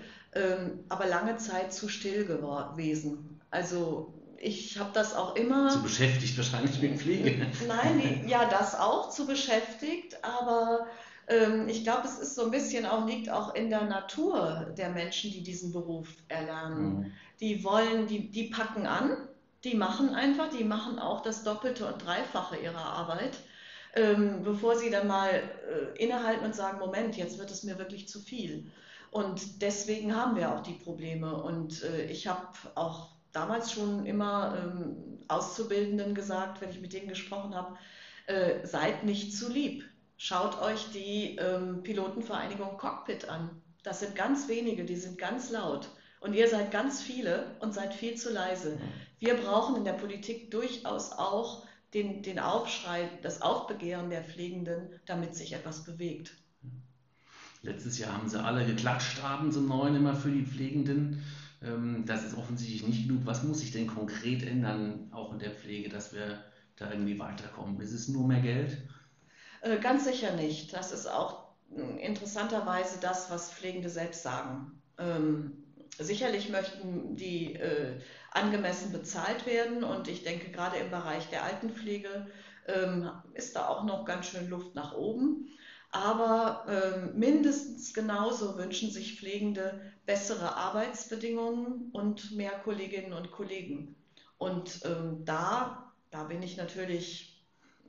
aber 0.88 1.06
lange 1.06 1.36
Zeit 1.36 1.72
zu 1.72 1.88
still 1.88 2.24
gewesen. 2.24 3.40
Also 3.50 4.14
ich 4.38 4.78
habe 4.78 4.90
das 4.92 5.14
auch 5.14 5.36
immer. 5.36 5.70
Zu 5.70 5.82
beschäftigt 5.82 6.36
wahrscheinlich 6.36 6.80
mit 6.80 6.98
Pflege. 6.98 7.46
Nein, 7.68 8.24
ja, 8.26 8.48
das 8.48 8.74
auch 8.74 9.10
zu 9.10 9.26
beschäftigt, 9.26 10.16
aber 10.24 10.86
ähm, 11.28 11.68
ich 11.68 11.84
glaube, 11.84 12.08
es 12.08 12.18
ist 12.18 12.34
so 12.34 12.46
ein 12.46 12.50
bisschen 12.50 12.86
auch, 12.86 13.06
liegt 13.06 13.30
auch 13.30 13.54
in 13.54 13.70
der 13.70 13.84
Natur 13.84 14.74
der 14.76 14.90
Menschen, 14.90 15.30
die 15.30 15.42
diesen 15.42 15.72
Beruf 15.72 16.08
erlernen. 16.28 16.98
Mhm. 16.98 17.12
Die 17.40 17.62
wollen, 17.62 18.06
die, 18.06 18.30
die 18.30 18.44
packen 18.44 18.86
an, 18.86 19.28
die 19.64 19.74
machen 19.74 20.14
einfach, 20.14 20.48
die 20.50 20.64
machen 20.64 20.98
auch 20.98 21.22
das 21.22 21.44
Doppelte 21.44 21.86
und 21.86 22.04
Dreifache 22.04 22.56
ihrer 22.56 22.84
Arbeit. 22.84 23.38
Ähm, 23.94 24.42
bevor 24.42 24.76
sie 24.76 24.90
dann 24.90 25.06
mal 25.06 25.28
äh, 25.28 26.02
innehalten 26.02 26.46
und 26.46 26.54
sagen, 26.54 26.78
Moment, 26.78 27.16
jetzt 27.16 27.38
wird 27.38 27.50
es 27.50 27.62
mir 27.62 27.78
wirklich 27.78 28.08
zu 28.08 28.20
viel. 28.20 28.70
Und 29.12 29.60
deswegen 29.60 30.16
haben 30.16 30.36
wir 30.36 30.54
auch 30.54 30.62
die 30.62 30.72
Probleme. 30.72 31.36
Und 31.36 31.82
äh, 31.82 32.06
ich 32.06 32.26
habe 32.28 32.48
auch 32.74 33.10
damals 33.30 33.70
schon 33.70 34.06
immer 34.06 34.56
ähm, 34.58 35.20
Auszubildenden 35.28 36.14
gesagt, 36.14 36.62
wenn 36.62 36.70
ich 36.70 36.80
mit 36.80 36.94
denen 36.94 37.08
gesprochen 37.08 37.54
habe, 37.54 37.76
äh, 38.26 38.66
seid 38.66 39.04
nicht 39.04 39.36
zu 39.36 39.52
lieb. 39.52 39.84
Schaut 40.16 40.58
euch 40.62 40.92
die 40.92 41.36
ähm, 41.36 41.82
Pilotenvereinigung 41.82 42.78
Cockpit 42.78 43.28
an. 43.28 43.50
Das 43.82 44.00
sind 44.00 44.16
ganz 44.16 44.48
wenige, 44.48 44.86
die 44.86 44.96
sind 44.96 45.18
ganz 45.18 45.50
laut. 45.50 45.90
Und 46.20 46.32
ihr 46.32 46.48
seid 46.48 46.70
ganz 46.70 47.02
viele 47.02 47.54
und 47.60 47.74
seid 47.74 47.92
viel 47.92 48.14
zu 48.14 48.32
leise. 48.32 48.78
Wir 49.18 49.34
brauchen 49.34 49.76
in 49.76 49.84
der 49.84 49.92
Politik 49.92 50.50
durchaus 50.50 51.12
auch 51.12 51.66
den, 51.92 52.22
den 52.22 52.38
Aufschrei, 52.38 53.10
das 53.20 53.42
Aufbegehren 53.42 54.08
der 54.08 54.24
Pflegenden, 54.24 54.98
damit 55.04 55.34
sich 55.34 55.52
etwas 55.52 55.84
bewegt. 55.84 56.32
Letztes 57.62 57.98
Jahr 57.98 58.12
haben 58.12 58.28
sie 58.28 58.42
alle 58.42 58.66
geklatscht 58.66 59.22
abends 59.22 59.56
um 59.56 59.68
neun 59.68 59.94
immer 59.94 60.14
für 60.14 60.30
die 60.30 60.44
Pflegenden. 60.44 61.22
Ähm, 61.62 62.04
das 62.06 62.24
ist 62.24 62.36
offensichtlich 62.36 62.86
nicht 62.86 63.06
genug. 63.06 63.24
Was 63.24 63.44
muss 63.44 63.60
sich 63.60 63.70
denn 63.70 63.86
konkret 63.86 64.42
ändern, 64.42 65.08
auch 65.12 65.32
in 65.32 65.38
der 65.38 65.52
Pflege, 65.52 65.88
dass 65.88 66.12
wir 66.12 66.44
da 66.76 66.90
irgendwie 66.90 67.18
weiterkommen? 67.18 67.80
Ist 67.80 67.92
es 67.92 68.08
nur 68.08 68.26
mehr 68.26 68.40
Geld? 68.40 68.78
Äh, 69.60 69.78
ganz 69.78 70.04
sicher 70.04 70.34
nicht. 70.34 70.72
Das 70.72 70.92
ist 70.92 71.06
auch 71.06 71.52
hm, 71.74 71.98
interessanterweise 71.98 72.98
das, 73.00 73.30
was 73.30 73.52
Pflegende 73.52 73.90
selbst 73.90 74.22
sagen. 74.22 74.82
Ähm, 74.98 75.52
sicherlich 75.98 76.50
möchten 76.50 77.16
die 77.16 77.54
äh, 77.54 78.00
angemessen 78.32 78.92
bezahlt 78.92 79.46
werden 79.46 79.84
und 79.84 80.08
ich 80.08 80.24
denke, 80.24 80.50
gerade 80.50 80.78
im 80.78 80.90
Bereich 80.90 81.28
der 81.28 81.44
Altenpflege 81.44 82.26
ähm, 82.66 83.10
ist 83.34 83.56
da 83.56 83.68
auch 83.68 83.84
noch 83.84 84.04
ganz 84.04 84.26
schön 84.26 84.48
Luft 84.48 84.74
nach 84.74 84.94
oben. 84.94 85.48
Aber 85.92 86.64
ähm, 86.68 87.18
mindestens 87.18 87.92
genauso 87.92 88.56
wünschen 88.56 88.90
sich 88.90 89.18
Pflegende 89.18 89.80
bessere 90.06 90.56
Arbeitsbedingungen 90.56 91.90
und 91.92 92.32
mehr 92.32 92.52
Kolleginnen 92.64 93.12
und 93.12 93.30
Kollegen. 93.30 93.94
Und 94.38 94.80
ähm, 94.84 95.24
da, 95.24 95.92
da 96.10 96.24
bin 96.24 96.42
ich 96.42 96.56
natürlich 96.56 97.44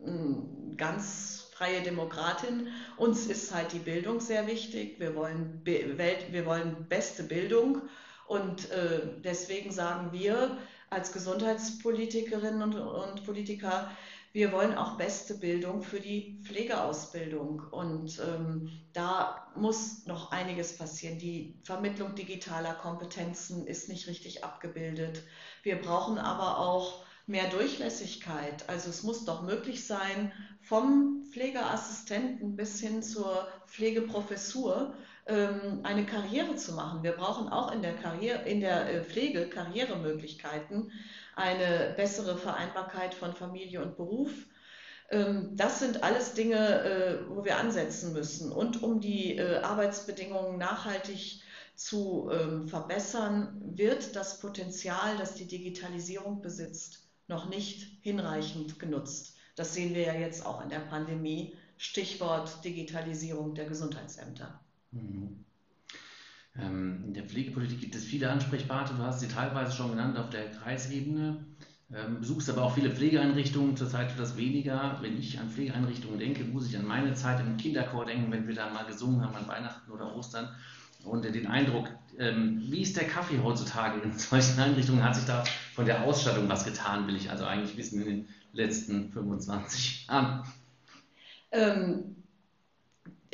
ähm, 0.06 0.76
ganz 0.76 1.50
freie 1.54 1.82
Demokratin. 1.82 2.68
Uns 2.98 3.28
ist 3.28 3.54
halt 3.54 3.72
die 3.72 3.80
Bildung 3.80 4.20
sehr 4.20 4.48
wichtig. 4.48 5.00
Wir 5.00 5.16
wollen, 5.16 5.62
Welt, 5.66 6.32
wir 6.32 6.46
wollen 6.46 6.86
beste 6.90 7.24
Bildung. 7.24 7.84
Und 8.28 8.70
äh, 8.72 9.22
deswegen 9.24 9.72
sagen 9.72 10.12
wir 10.12 10.58
als 10.90 11.14
Gesundheitspolitikerinnen 11.14 12.62
und, 12.62 12.76
und 12.76 13.26
Politiker, 13.26 13.90
wir 14.34 14.52
wollen 14.52 14.76
auch 14.76 14.98
beste 14.98 15.36
Bildung 15.36 15.84
für 15.84 16.00
die 16.00 16.40
Pflegeausbildung. 16.44 17.62
Und 17.70 18.20
ähm, 18.20 18.72
da 18.92 19.48
muss 19.56 20.08
noch 20.08 20.32
einiges 20.32 20.76
passieren. 20.76 21.20
Die 21.20 21.60
Vermittlung 21.64 22.16
digitaler 22.16 22.74
Kompetenzen 22.74 23.68
ist 23.68 23.90
nicht 23.90 24.08
richtig 24.08 24.44
abgebildet. 24.44 25.22
Wir 25.62 25.80
brauchen 25.80 26.18
aber 26.18 26.58
auch 26.58 27.06
mehr 27.28 27.48
Durchlässigkeit. 27.50 28.68
Also 28.68 28.90
es 28.90 29.04
muss 29.04 29.24
doch 29.24 29.44
möglich 29.44 29.86
sein, 29.86 30.32
vom 30.62 31.26
Pflegeassistenten 31.32 32.56
bis 32.56 32.80
hin 32.80 33.04
zur 33.04 33.48
Pflegeprofessur 33.68 34.96
ähm, 35.28 35.82
eine 35.84 36.06
Karriere 36.06 36.56
zu 36.56 36.74
machen. 36.74 37.04
Wir 37.04 37.14
brauchen 37.14 37.50
auch 37.50 37.72
in 37.72 37.84
der, 37.84 37.94
Karriere, 37.94 38.42
in 38.50 38.62
der 38.62 38.90
äh, 38.90 39.04
Pflege 39.04 39.48
Karrieremöglichkeiten 39.48 40.92
eine 41.36 41.94
bessere 41.96 42.38
Vereinbarkeit 42.38 43.14
von 43.14 43.34
Familie 43.34 43.82
und 43.82 43.98
Beruf. 43.98 44.32
Ähm, 45.10 45.52
das 45.56 45.80
sind 45.80 46.04
alles 46.04 46.34
Dinge, 46.34 46.84
äh, 46.84 47.30
wo 47.30 47.44
wir 47.46 47.58
ansetzen 47.58 48.14
müssen. 48.14 48.52
Und 48.52 48.84
um 48.84 49.00
die 49.00 49.38
äh, 49.38 49.58
Arbeitsbedingungen 49.58 50.58
nachhaltig 50.58 51.42
zu 51.76 52.30
ähm, 52.32 52.68
verbessern, 52.68 53.62
wird 53.76 54.16
das 54.16 54.40
Potenzial, 54.40 55.18
das 55.18 55.36
die 55.36 55.48
Digitalisierung 55.48 56.42
besitzt, 56.42 57.08
noch 57.28 57.50
nicht 57.50 57.98
hinreichend 58.02 58.80
genutzt. 58.80 59.36
Das 59.56 59.74
sehen 59.74 59.94
wir 59.94 60.04
ja 60.04 60.14
jetzt 60.14 60.46
auch 60.46 60.62
in 60.62 60.70
der 60.70 60.80
Pandemie. 60.80 61.56
Stichwort 61.78 62.64
Digitalisierung 62.64 63.56
der 63.56 63.66
Gesundheitsämter. 63.66 64.60
Mhm. 64.92 65.44
Ähm, 66.56 67.04
in 67.06 67.14
der 67.14 67.24
Pflegepolitik 67.24 67.80
gibt 67.80 67.96
es 67.96 68.04
viele 68.04 68.30
Ansprechpartner. 68.30 68.98
Du 68.98 69.04
hast 69.04 69.20
sie 69.20 69.28
teilweise 69.28 69.76
schon 69.76 69.92
genannt 69.92 70.18
auf 70.18 70.30
der 70.30 70.52
Kreisebene. 70.52 71.46
Ähm, 71.92 72.22
besuchst 72.22 72.50
aber 72.50 72.64
auch 72.64 72.74
viele 72.74 72.90
Pflegeeinrichtungen, 72.90 73.78
zurzeit 73.78 74.10
wird 74.10 74.20
das 74.20 74.38
weniger. 74.38 74.98
Wenn 75.02 75.18
ich 75.18 75.40
an 75.40 75.50
Pflegeeinrichtungen 75.50 76.20
denke, 76.20 76.44
muss 76.44 76.68
ich 76.68 76.78
an 76.78 76.86
meine 76.86 77.14
Zeit 77.14 77.40
im 77.40 77.58
Kinderchor 77.58 78.06
denken, 78.06 78.32
wenn 78.32 78.48
wir 78.48 78.56
da 78.56 78.72
mal 78.72 78.86
gesungen 78.86 79.22
haben 79.22 79.36
an 79.36 79.48
Weihnachten 79.48 79.92
oder 79.92 80.16
Ostern. 80.16 80.50
Und 81.04 81.26
den 81.26 81.48
Eindruck, 81.48 81.90
ähm, 82.18 82.64
wie 82.70 82.82
ist 82.82 82.96
der 82.96 83.08
Kaffee 83.08 83.40
heutzutage 83.44 84.02
in 84.02 84.18
solchen 84.18 84.60
Einrichtungen? 84.60 85.04
Hat 85.04 85.16
sich 85.16 85.26
da 85.26 85.44
von 85.74 85.86
der 85.86 86.04
Ausstattung 86.04 86.48
was 86.50 86.64
getan, 86.66 87.08
will 87.08 87.16
ich 87.16 87.30
also 87.30 87.46
eigentlich 87.46 87.78
wissen 87.78 88.02
in 88.02 88.08
den 88.08 88.30
letzten 88.54 89.12
25 89.12 90.08
Jahren? 90.08 90.44
Ähm, 91.52 92.23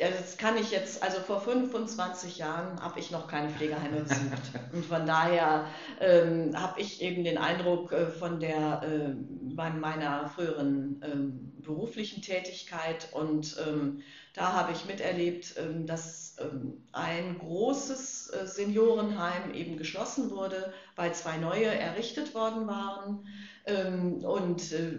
das 0.08 0.36
kann 0.38 0.56
ich 0.56 0.70
jetzt, 0.70 1.02
also 1.02 1.20
vor 1.20 1.40
25 1.40 2.38
Jahren 2.38 2.80
habe 2.80 2.98
ich 2.98 3.10
noch 3.10 3.28
keine 3.28 3.50
Pflegeheime 3.50 4.00
besucht. 4.00 4.42
Und 4.72 4.86
von 4.86 5.06
daher 5.06 5.66
ähm, 6.00 6.58
habe 6.58 6.80
ich 6.80 7.02
eben 7.02 7.24
den 7.24 7.36
Eindruck 7.36 7.92
äh, 7.92 8.06
von 8.06 8.40
der, 8.40 8.82
äh, 8.82 9.14
bei 9.54 9.70
meiner 9.70 10.28
früheren 10.28 11.02
ähm, 11.04 11.52
beruflichen 11.60 12.22
Tätigkeit 12.22 13.08
und 13.12 13.56
ähm, 13.66 14.02
da 14.32 14.52
habe 14.54 14.72
ich 14.72 14.86
miterlebt, 14.86 15.54
ähm, 15.58 15.86
dass 15.86 16.36
ähm, 16.40 16.82
ein 16.92 17.38
großes 17.38 18.30
äh, 18.30 18.46
Seniorenheim 18.46 19.52
eben 19.54 19.76
geschlossen 19.76 20.30
wurde, 20.30 20.72
weil 20.96 21.14
zwei 21.14 21.36
neue 21.36 21.66
errichtet 21.66 22.34
worden 22.34 22.66
waren 22.66 23.26
ähm, 23.66 24.24
und 24.24 24.72
äh, 24.72 24.98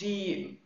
die 0.00 0.58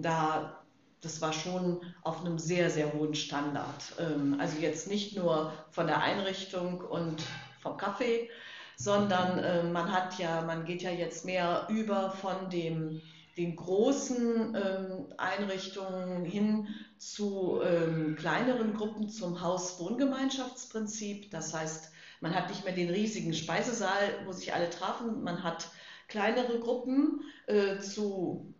da 0.00 0.61
das 1.02 1.20
war 1.20 1.32
schon 1.32 1.80
auf 2.02 2.20
einem 2.20 2.38
sehr, 2.38 2.70
sehr 2.70 2.92
hohen 2.94 3.14
Standard. 3.14 3.92
Ähm, 3.98 4.36
also 4.40 4.58
jetzt 4.58 4.88
nicht 4.88 5.16
nur 5.16 5.52
von 5.70 5.86
der 5.86 6.00
Einrichtung 6.00 6.80
und 6.80 7.22
vom 7.60 7.76
Kaffee, 7.76 8.30
sondern 8.76 9.38
äh, 9.38 9.62
man 9.64 9.92
hat 9.92 10.18
ja, 10.18 10.42
man 10.42 10.64
geht 10.64 10.82
ja 10.82 10.90
jetzt 10.90 11.24
mehr 11.24 11.66
über 11.68 12.10
von 12.10 12.48
dem, 12.50 13.02
den 13.36 13.56
großen 13.56 14.54
ähm, 14.54 15.12
Einrichtungen 15.18 16.24
hin 16.24 16.68
zu 16.98 17.60
ähm, 17.62 18.16
kleineren 18.16 18.74
Gruppen 18.74 19.08
zum 19.08 19.40
Haus-Wohngemeinschaftsprinzip. 19.40 21.30
Das 21.30 21.52
heißt, 21.52 21.90
man 22.20 22.34
hat 22.34 22.48
nicht 22.48 22.64
mehr 22.64 22.74
den 22.74 22.90
riesigen 22.90 23.34
Speisesaal, 23.34 24.20
wo 24.24 24.32
sich 24.32 24.54
alle 24.54 24.70
trafen, 24.70 25.24
man 25.24 25.42
hat 25.42 25.68
kleinere 26.06 26.60
Gruppen 26.60 27.22
äh, 27.46 27.78
zu 27.78 28.51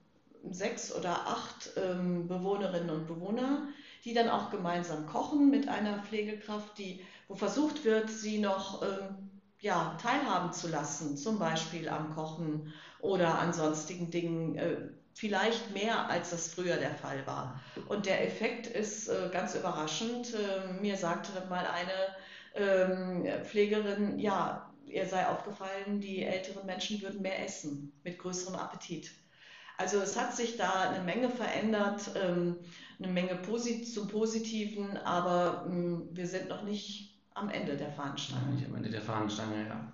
sechs 0.50 0.94
oder 0.94 1.26
acht 1.26 1.70
ähm, 1.76 2.26
Bewohnerinnen 2.28 2.90
und 2.90 3.06
Bewohner, 3.06 3.68
die 4.04 4.14
dann 4.14 4.28
auch 4.28 4.50
gemeinsam 4.50 5.06
kochen 5.06 5.50
mit 5.50 5.68
einer 5.68 6.02
Pflegekraft, 6.02 6.78
die, 6.78 7.04
wo 7.28 7.34
versucht 7.34 7.84
wird, 7.84 8.10
sie 8.10 8.38
noch 8.38 8.82
ähm, 8.82 9.30
ja, 9.60 9.96
teilhaben 10.02 10.52
zu 10.52 10.68
lassen, 10.68 11.16
zum 11.16 11.38
Beispiel 11.38 11.88
am 11.88 12.14
Kochen 12.14 12.72
oder 12.98 13.38
an 13.38 13.52
sonstigen 13.52 14.10
Dingen. 14.10 14.56
Äh, 14.56 14.76
vielleicht 15.14 15.72
mehr, 15.72 16.08
als 16.08 16.30
das 16.30 16.48
früher 16.48 16.76
der 16.76 16.94
Fall 16.94 17.26
war. 17.26 17.60
Und 17.88 18.06
der 18.06 18.26
Effekt 18.26 18.66
ist 18.66 19.08
äh, 19.08 19.28
ganz 19.30 19.54
überraschend. 19.54 20.34
Äh, 20.34 20.72
mir 20.80 20.96
sagte 20.96 21.32
mal 21.48 21.66
eine 21.66 22.16
ähm, 22.54 23.44
Pflegerin, 23.44 24.18
ja, 24.18 24.72
ihr 24.86 25.06
sei 25.06 25.26
aufgefallen, 25.26 26.00
die 26.00 26.24
älteren 26.24 26.66
Menschen 26.66 27.00
würden 27.02 27.22
mehr 27.22 27.44
essen, 27.44 27.92
mit 28.04 28.18
größerem 28.18 28.56
Appetit. 28.56 29.12
Also 29.82 29.98
es 29.98 30.16
hat 30.16 30.36
sich 30.36 30.56
da 30.56 30.90
eine 30.90 31.02
Menge 31.02 31.28
verändert, 31.28 32.12
ähm, 32.14 32.54
eine 33.00 33.12
Menge 33.12 33.42
zum 33.82 34.06
Positiven, 34.06 34.96
aber 34.98 35.66
ähm, 35.68 36.08
wir 36.12 36.28
sind 36.28 36.48
noch 36.48 36.62
nicht 36.62 37.16
am 37.34 37.50
Ende 37.50 37.76
der 37.76 37.90
Fahnenstange. 37.90 38.54
Nicht 38.54 38.68
am 38.68 38.76
Ende 38.76 38.90
der 38.90 39.02
Fahnenstange, 39.02 39.66
ja. 39.66 39.92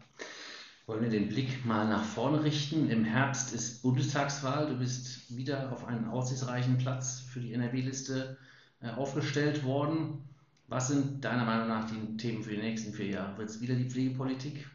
Wollen 0.85 1.01
wir 1.01 1.09
den 1.09 1.29
Blick 1.31 1.65
mal 1.65 1.89
nach 1.89 2.05
vorne 2.05 2.45
richten? 2.45 2.91
Im 2.91 3.03
Herbst 3.03 3.55
ist 3.55 3.83
Bundestagswahl. 3.83 4.67
Du 4.67 4.77
bist 4.77 5.35
wieder 5.35 5.73
auf 5.73 5.87
einen 5.87 6.07
aussichtsreichen 6.11 6.77
Platz 6.77 7.21
für 7.21 7.41
die 7.41 7.55
NRW-Liste 7.55 8.37
äh, 8.83 8.91
aufgestellt 8.91 9.65
worden. 9.65 10.23
Was 10.67 10.89
sind 10.89 11.25
deiner 11.25 11.47
Meinung 11.47 11.69
nach 11.69 11.91
die 11.91 12.19
Themen 12.19 12.43
für 12.43 12.51
die 12.51 12.61
nächsten 12.61 12.93
vier 12.93 13.07
Jahre? 13.07 13.39
Wird 13.39 13.49
es 13.49 13.63
wieder 13.63 13.75
die 13.75 13.89
Pflegepolitik? 13.89 14.69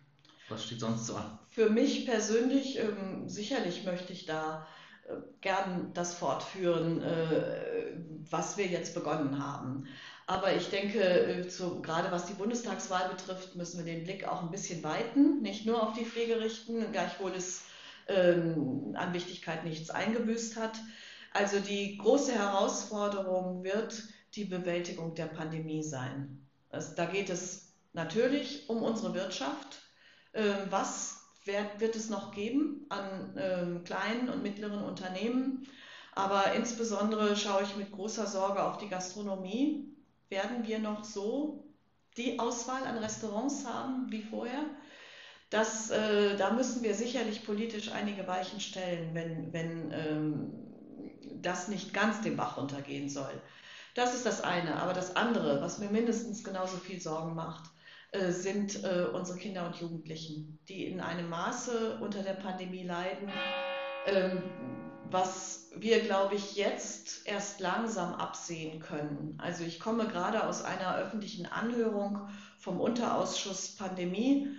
Was 0.50 0.66
steht 0.66 0.80
sonst 0.80 1.06
so 1.06 1.18
an? 1.18 1.38
Für 1.52 1.70
mich 1.70 2.08
persönlich, 2.08 2.80
ähm, 2.80 3.30
sicherlich 3.30 3.86
möchte 3.86 4.12
ich 4.12 4.26
da 4.26 4.66
gern 5.42 5.92
das 5.94 6.14
fortführen, 6.16 7.02
äh, 7.02 7.94
was 8.30 8.58
wir 8.58 8.68
jetzt 8.68 8.94
begonnen 8.94 9.44
haben. 9.44 9.88
Aber 10.26 10.56
ich 10.56 10.70
denke, 10.70 11.00
äh, 11.02 11.48
gerade 11.82 12.12
was 12.12 12.26
die 12.26 12.34
Bundestagswahl 12.34 13.10
betrifft, 13.10 13.56
müssen 13.56 13.84
wir 13.84 13.94
den 13.94 14.04
Blick 14.04 14.28
auch 14.28 14.42
ein 14.42 14.52
bisschen 14.52 14.84
weiten, 14.84 15.42
nicht 15.42 15.66
nur 15.66 15.84
auf 15.84 15.94
die 15.94 16.06
Pflege 16.06 16.40
richten, 16.40 16.92
gleichwohl 16.92 17.32
es 17.32 17.64
ähm, 18.08 18.96
an 18.98 19.14
Wichtigkeit 19.14 19.66
nichts 19.66 19.90
eingebüßt 19.90 20.58
hat. 20.58 20.80
Also 21.34 21.60
die 21.60 21.98
große 21.98 22.32
Herausforderung 22.34 23.64
wird 23.64 24.04
die 24.36 24.46
Bewältigung 24.46 25.16
der 25.16 25.26
Pandemie 25.26 25.84
sein. 25.84 26.48
Also 26.70 26.96
da 26.96 27.06
geht 27.06 27.30
es 27.30 27.74
natürlich 27.94 28.70
um 28.70 28.82
unsere 28.82 29.14
Wirtschaft. 29.14 29.82
Äh, 30.32 30.54
was 30.70 31.23
wird, 31.46 31.96
es 31.96 32.10
noch 32.10 32.32
geben 32.32 32.86
an 32.90 33.36
ähm, 33.38 33.84
kleinen 33.84 34.30
und 34.30 34.44
mittleren 34.44 34.84
Unternehmen. 34.84 35.68
Aber 36.14 36.54
insbesondere 36.54 37.36
schaue 37.36 37.64
ich 37.64 37.76
mit 37.76 37.92
großer 37.92 38.28
Sorge 38.28 38.64
auf 38.64 38.78
die 38.78 38.88
Gastronomie. 38.88 39.90
Werden 40.30 40.66
wir 40.68 40.80
noch 40.80 41.04
so 41.04 41.64
die 42.18 42.40
Auswahl 42.40 42.84
an 42.86 42.98
Restaurants 42.98 43.66
haben 43.66 44.12
wie 44.12 44.22
vorher? 44.22 44.66
Das, 45.50 45.92
äh, 45.92 46.36
da 46.38 46.52
müssen 46.52 46.84
wir 46.84 46.96
sicherlich 46.96 47.46
politisch 47.46 47.92
einige 47.92 48.28
Weichen 48.28 48.60
stellen, 48.60 49.14
wenn, 49.14 49.54
wenn 49.54 49.92
ähm, 49.92 50.54
das 51.42 51.68
nicht 51.68 51.94
ganz 51.94 52.22
den 52.22 52.38
Bach 52.38 52.58
runtergehen 52.58 53.10
soll. 53.10 53.34
Das 53.94 54.16
ist 54.16 54.26
das 54.26 54.42
eine. 54.42 54.82
Aber 54.82 54.94
das 54.94 55.16
andere, 55.16 55.62
was 55.62 55.78
mir 55.78 55.90
mindestens 55.90 56.44
genauso 56.44 56.78
viel 56.78 57.00
Sorgen 57.00 57.36
macht, 57.36 57.66
äh, 57.66 57.73
sind 58.32 58.84
äh, 58.84 59.06
unsere 59.12 59.38
Kinder 59.38 59.66
und 59.66 59.76
Jugendlichen, 59.78 60.60
die 60.68 60.86
in 60.86 61.02
einem 61.02 61.30
Maße 61.30 61.98
unter 62.00 62.22
der 62.22 62.34
Pandemie 62.34 62.84
leiden, 62.84 63.30
ähm, 64.06 64.44
was 65.10 65.70
wir, 65.76 66.00
glaube 66.02 66.36
ich, 66.36 66.56
jetzt 66.56 67.26
erst 67.28 67.60
langsam 67.60 68.14
absehen 68.14 68.80
können. 68.80 69.38
Also 69.42 69.64
ich 69.64 69.80
komme 69.80 70.08
gerade 70.08 70.48
aus 70.48 70.64
einer 70.64 70.96
öffentlichen 70.98 71.46
Anhörung 71.46 72.28
vom 72.58 72.80
Unterausschuss 72.80 73.76
Pandemie 73.76 74.50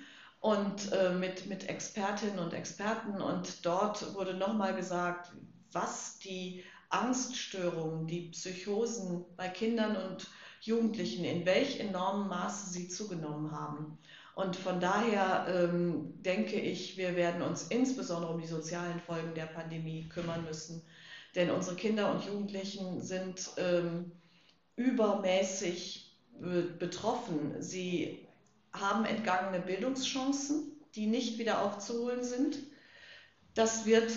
und 0.40 0.92
äh, 0.92 1.12
mit, 1.12 1.46
mit 1.46 1.68
Expertinnen 1.68 2.38
und 2.38 2.52
Experten 2.52 3.20
und 3.20 3.64
dort 3.64 4.14
wurde 4.14 4.34
nochmal 4.34 4.74
gesagt, 4.74 5.32
was 5.72 6.18
die 6.18 6.64
Angststörungen, 6.90 8.06
die 8.06 8.30
Psychosen 8.30 9.24
bei 9.36 9.48
Kindern 9.48 9.96
und 9.96 10.28
Jugendlichen, 10.28 10.43
in 10.66 11.44
welch 11.46 11.80
enormem 11.80 12.28
Maße 12.28 12.70
sie 12.70 12.88
zugenommen 12.88 13.52
haben. 13.52 13.98
Und 14.34 14.56
von 14.56 14.80
daher 14.80 15.46
ähm, 15.48 16.14
denke 16.22 16.56
ich, 16.56 16.96
wir 16.96 17.14
werden 17.14 17.42
uns 17.42 17.64
insbesondere 17.64 18.32
um 18.32 18.40
die 18.40 18.48
sozialen 18.48 18.98
Folgen 19.00 19.34
der 19.34 19.46
Pandemie 19.46 20.08
kümmern 20.08 20.44
müssen. 20.44 20.82
Denn 21.34 21.50
unsere 21.50 21.76
Kinder 21.76 22.12
und 22.12 22.24
Jugendlichen 22.24 23.00
sind 23.00 23.50
ähm, 23.56 24.12
übermäßig 24.76 26.16
be 26.40 26.62
betroffen. 26.62 27.62
Sie 27.62 28.26
haben 28.72 29.04
entgangene 29.04 29.60
Bildungschancen, 29.60 30.72
die 30.94 31.06
nicht 31.06 31.38
wieder 31.38 31.62
aufzuholen 31.62 32.24
sind. 32.24 32.58
Das 33.54 33.86
wird 33.86 34.10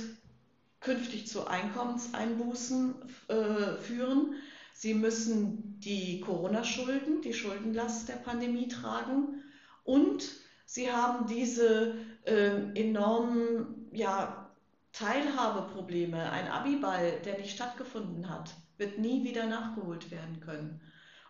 künftig 0.80 1.28
zu 1.28 1.48
Einkommenseinbußen 1.48 2.96
äh, 3.28 3.78
führen. 3.82 4.36
Sie 4.80 4.94
müssen 4.94 5.80
die 5.80 6.22
Corona-Schulden, 6.22 7.24
die 7.24 7.34
Schuldenlast 7.34 8.10
der 8.10 8.18
Pandemie 8.18 8.68
tragen 8.68 9.42
und 9.84 10.30
sie 10.68 10.92
haben 10.92 11.26
diese 11.26 11.96
äh, 12.26 12.52
enormen 12.76 13.90
ja, 13.92 14.52
Teilhabeprobleme. 14.94 16.30
Ein 16.30 16.48
Abiball, 16.48 17.20
der 17.26 17.40
nicht 17.40 17.56
stattgefunden 17.56 18.30
hat, 18.30 18.54
wird 18.78 19.00
nie 19.00 19.24
wieder 19.24 19.48
nachgeholt 19.48 20.12
werden 20.12 20.42
können. 20.42 20.80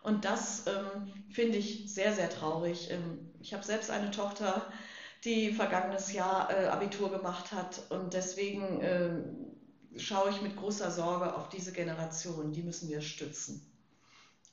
Und 0.02 0.26
das 0.26 0.66
ähm, 0.66 1.10
finde 1.30 1.56
ich 1.56 1.90
sehr, 1.90 2.12
sehr 2.12 2.28
traurig. 2.28 2.90
Ähm, 2.90 3.30
ich 3.40 3.54
habe 3.54 3.64
selbst 3.64 3.90
eine 3.90 4.10
Tochter, 4.10 4.70
die 5.24 5.52
vergangenes 5.52 6.12
Jahr 6.12 6.50
äh, 6.50 6.66
Abitur 6.66 7.10
gemacht 7.10 7.50
hat 7.52 7.80
und 7.88 8.12
deswegen 8.12 8.82
äh, 8.82 9.22
schaue 9.96 10.30
ich 10.30 10.42
mit 10.42 10.56
großer 10.56 10.90
Sorge 10.90 11.34
auf 11.34 11.48
diese 11.48 11.72
Generation. 11.72 12.52
Die 12.52 12.62
müssen 12.62 12.88
wir 12.88 13.00
stützen. 13.00 13.62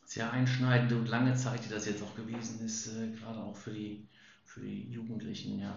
Sehr 0.06 0.32
einschneidende 0.32 0.96
und 0.98 1.08
lange 1.08 1.36
Zeit, 1.36 1.66
die 1.66 1.70
das 1.70 1.86
jetzt 1.86 2.04
auch 2.04 2.16
gewesen 2.16 2.64
ist, 2.64 2.88
äh, 2.88 3.12
gerade 3.12 3.40
auch 3.40 3.56
für 3.56 3.72
die, 3.72 4.08
für 4.44 4.62
die 4.62 4.90
Jugendlichen. 4.92 5.60
Ja. 5.60 5.76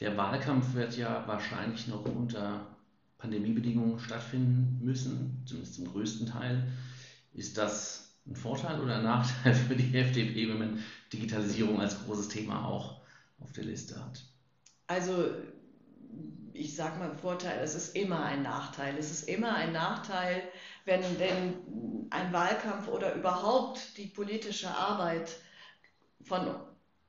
Der 0.00 0.16
Wahlkampf 0.16 0.74
wird 0.74 0.96
ja 0.96 1.26
wahrscheinlich 1.26 1.88
noch 1.88 2.04
unter 2.04 2.76
Pandemiebedingungen 3.18 3.98
stattfinden 3.98 4.80
müssen, 4.84 5.42
zumindest 5.44 5.74
zum 5.74 5.92
größten 5.92 6.26
Teil. 6.26 6.66
Ist 7.32 7.58
das 7.58 8.16
ein 8.26 8.36
Vorteil 8.36 8.80
oder 8.80 8.96
ein 8.96 9.04
Nachteil 9.04 9.54
für 9.54 9.76
die 9.76 9.96
FDP, 9.96 10.48
wenn 10.48 10.58
man 10.58 10.78
Digitalisierung 11.12 11.80
als 11.80 12.04
großes 12.04 12.28
Thema 12.28 12.64
auch 12.64 13.00
auf 13.40 13.52
der 13.52 13.64
Liste 13.64 14.02
hat? 14.04 14.24
Also 14.86 15.30
ich 16.54 16.76
sage 16.76 16.98
mal 16.98 17.14
Vorteil, 17.16 17.60
es 17.62 17.74
ist 17.74 17.96
immer 17.96 18.24
ein 18.24 18.42
Nachteil. 18.42 18.96
Es 18.98 19.10
ist 19.10 19.28
immer 19.28 19.54
ein 19.54 19.72
Nachteil, 19.72 20.42
wenn 20.84 21.02
denn 21.18 22.06
ein 22.10 22.32
Wahlkampf 22.32 22.88
oder 22.88 23.14
überhaupt 23.14 23.96
die 23.96 24.06
politische 24.06 24.70
Arbeit 24.70 25.36
von 26.24 26.54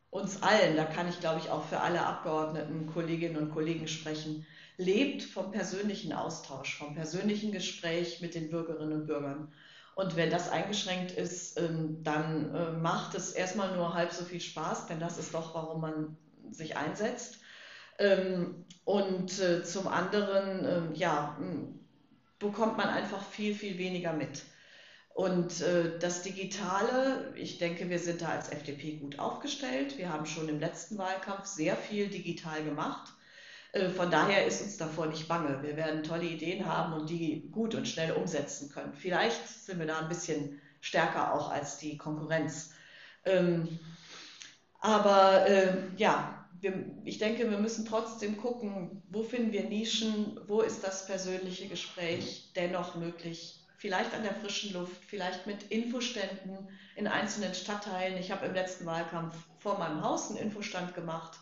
uns 0.09 0.41
allen, 0.43 0.75
da 0.75 0.85
kann 0.85 1.09
ich 1.09 1.19
glaube 1.19 1.39
ich 1.39 1.49
auch 1.49 1.63
für 1.63 1.79
alle 1.79 2.05
Abgeordneten, 2.05 2.87
Kolleginnen 2.87 3.37
und 3.37 3.51
Kollegen 3.51 3.87
sprechen, 3.87 4.45
lebt 4.77 5.23
vom 5.23 5.51
persönlichen 5.51 6.13
Austausch, 6.13 6.77
vom 6.77 6.93
persönlichen 6.93 7.51
Gespräch 7.51 8.21
mit 8.21 8.35
den 8.35 8.49
Bürgerinnen 8.49 8.93
und 8.93 9.07
Bürgern. 9.07 9.51
Und 9.95 10.15
wenn 10.15 10.31
das 10.31 10.49
eingeschränkt 10.49 11.11
ist, 11.11 11.59
ähm, 11.59 12.03
dann 12.03 12.53
äh, 12.53 12.71
macht 12.71 13.13
es 13.15 13.31
erstmal 13.31 13.75
nur 13.75 13.93
halb 13.93 14.11
so 14.11 14.25
viel 14.25 14.41
Spaß, 14.41 14.87
denn 14.87 14.99
das 14.99 15.17
ist 15.19 15.33
doch, 15.33 15.53
warum 15.53 15.81
man 15.81 16.17
sich 16.49 16.77
einsetzt. 16.77 17.39
Ähm, 17.99 18.65
und 18.85 19.39
äh, 19.39 19.63
zum 19.63 19.87
anderen, 19.87 20.65
ähm, 20.65 20.95
ja, 20.95 21.37
bekommt 22.39 22.77
man 22.77 22.89
einfach 22.89 23.23
viel, 23.23 23.55
viel 23.55 23.77
weniger 23.77 24.13
mit. 24.13 24.43
Und 25.13 25.61
äh, 25.61 25.99
das 25.99 26.23
Digitale, 26.23 27.33
ich 27.35 27.59
denke, 27.59 27.89
wir 27.89 27.99
sind 27.99 28.21
da 28.21 28.29
als 28.29 28.49
FDP 28.49 28.97
gut 28.97 29.19
aufgestellt. 29.19 29.97
Wir 29.97 30.11
haben 30.11 30.25
schon 30.25 30.49
im 30.49 30.59
letzten 30.59 30.97
Wahlkampf 30.97 31.45
sehr 31.45 31.75
viel 31.77 32.07
digital 32.07 32.63
gemacht. 32.63 33.13
Äh, 33.73 33.89
von 33.89 34.09
daher 34.09 34.45
ist 34.47 34.61
uns 34.61 34.77
davor 34.77 35.05
nicht 35.05 35.27
bange. 35.27 35.61
Wir 35.61 35.77
werden 35.77 36.03
tolle 36.03 36.25
Ideen 36.25 36.65
haben 36.65 36.93
und 36.93 37.09
die 37.09 37.49
gut 37.51 37.75
und 37.75 37.87
schnell 37.87 38.13
umsetzen 38.13 38.71
können. 38.71 38.93
Vielleicht 38.93 39.47
sind 39.47 39.79
wir 39.79 39.85
da 39.85 39.99
ein 39.99 40.09
bisschen 40.09 40.59
stärker 40.81 41.33
auch 41.33 41.51
als 41.51 41.77
die 41.77 41.97
Konkurrenz. 41.97 42.71
Ähm, 43.25 43.79
aber 44.79 45.47
äh, 45.47 45.77
ja, 45.95 46.42
wir, 46.63 46.85
ich 47.03 47.17
denke, 47.17 47.49
wir 47.49 47.59
müssen 47.59 47.85
trotzdem 47.85 48.37
gucken, 48.37 49.03
wo 49.09 49.23
finden 49.23 49.51
wir 49.51 49.65
Nischen, 49.65 50.39
wo 50.47 50.61
ist 50.61 50.83
das 50.83 51.05
persönliche 51.05 51.67
Gespräch 51.67 52.51
dennoch 52.55 52.95
möglich. 52.95 53.59
Vielleicht 53.77 54.13
an 54.13 54.23
der 54.23 54.33
frischen 54.33 54.73
Luft, 54.73 55.03
vielleicht 55.05 55.45
mit 55.45 55.63
Infoständen 55.63 56.69
in 56.95 57.05
einzelnen 57.05 57.53
Stadtteilen. 57.53 58.17
Ich 58.17 58.31
habe 58.31 58.45
im 58.45 58.53
letzten 58.53 58.85
Wahlkampf 58.85 59.35
vor 59.59 59.77
meinem 59.77 60.01
Haus 60.01 60.29
einen 60.29 60.39
Infostand 60.39 60.95
gemacht 60.95 61.37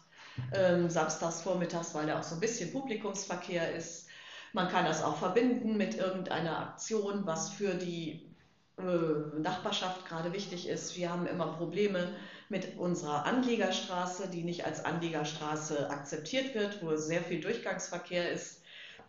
ähm, 0.54 0.90
samstags 0.90 1.42
vormittags, 1.42 1.94
weil 1.94 2.08
da 2.08 2.20
auch 2.20 2.24
so 2.24 2.36
ein 2.36 2.42
bisschen 2.42 2.72
Publikumsverkehr 2.72 3.76
ist. 3.76 4.08
Man 4.54 4.70
kann 4.70 4.86
das 4.86 5.04
auch 5.04 5.18
verbinden 5.18 5.78
mit 5.78 5.96
irgendeiner 5.96 6.60
Aktion, 6.60 7.26
was 7.26 7.50
für 7.50 7.76
die 7.76 8.31
Nachbarschaft 8.78 10.06
gerade 10.08 10.34
wichtig 10.34 10.68
ist. 10.68 10.96
Wir 10.96 11.12
haben 11.12 11.28
immer 11.28 11.54
Probleme 11.54 12.14
mit 12.50 12.78
unserer 12.78 13.26
Anliegerstraße, 13.26 14.30
die 14.30 14.44
nicht 14.44 14.66
als 14.66 14.84
Anliegerstraße 14.84 15.90
akzeptiert 15.90 16.56
wird, 16.56 16.82
wo 16.84 16.96
sehr 16.96 17.22
viel 17.22 17.42
Durchgangsverkehr 17.42 18.32
ist. 18.32 18.62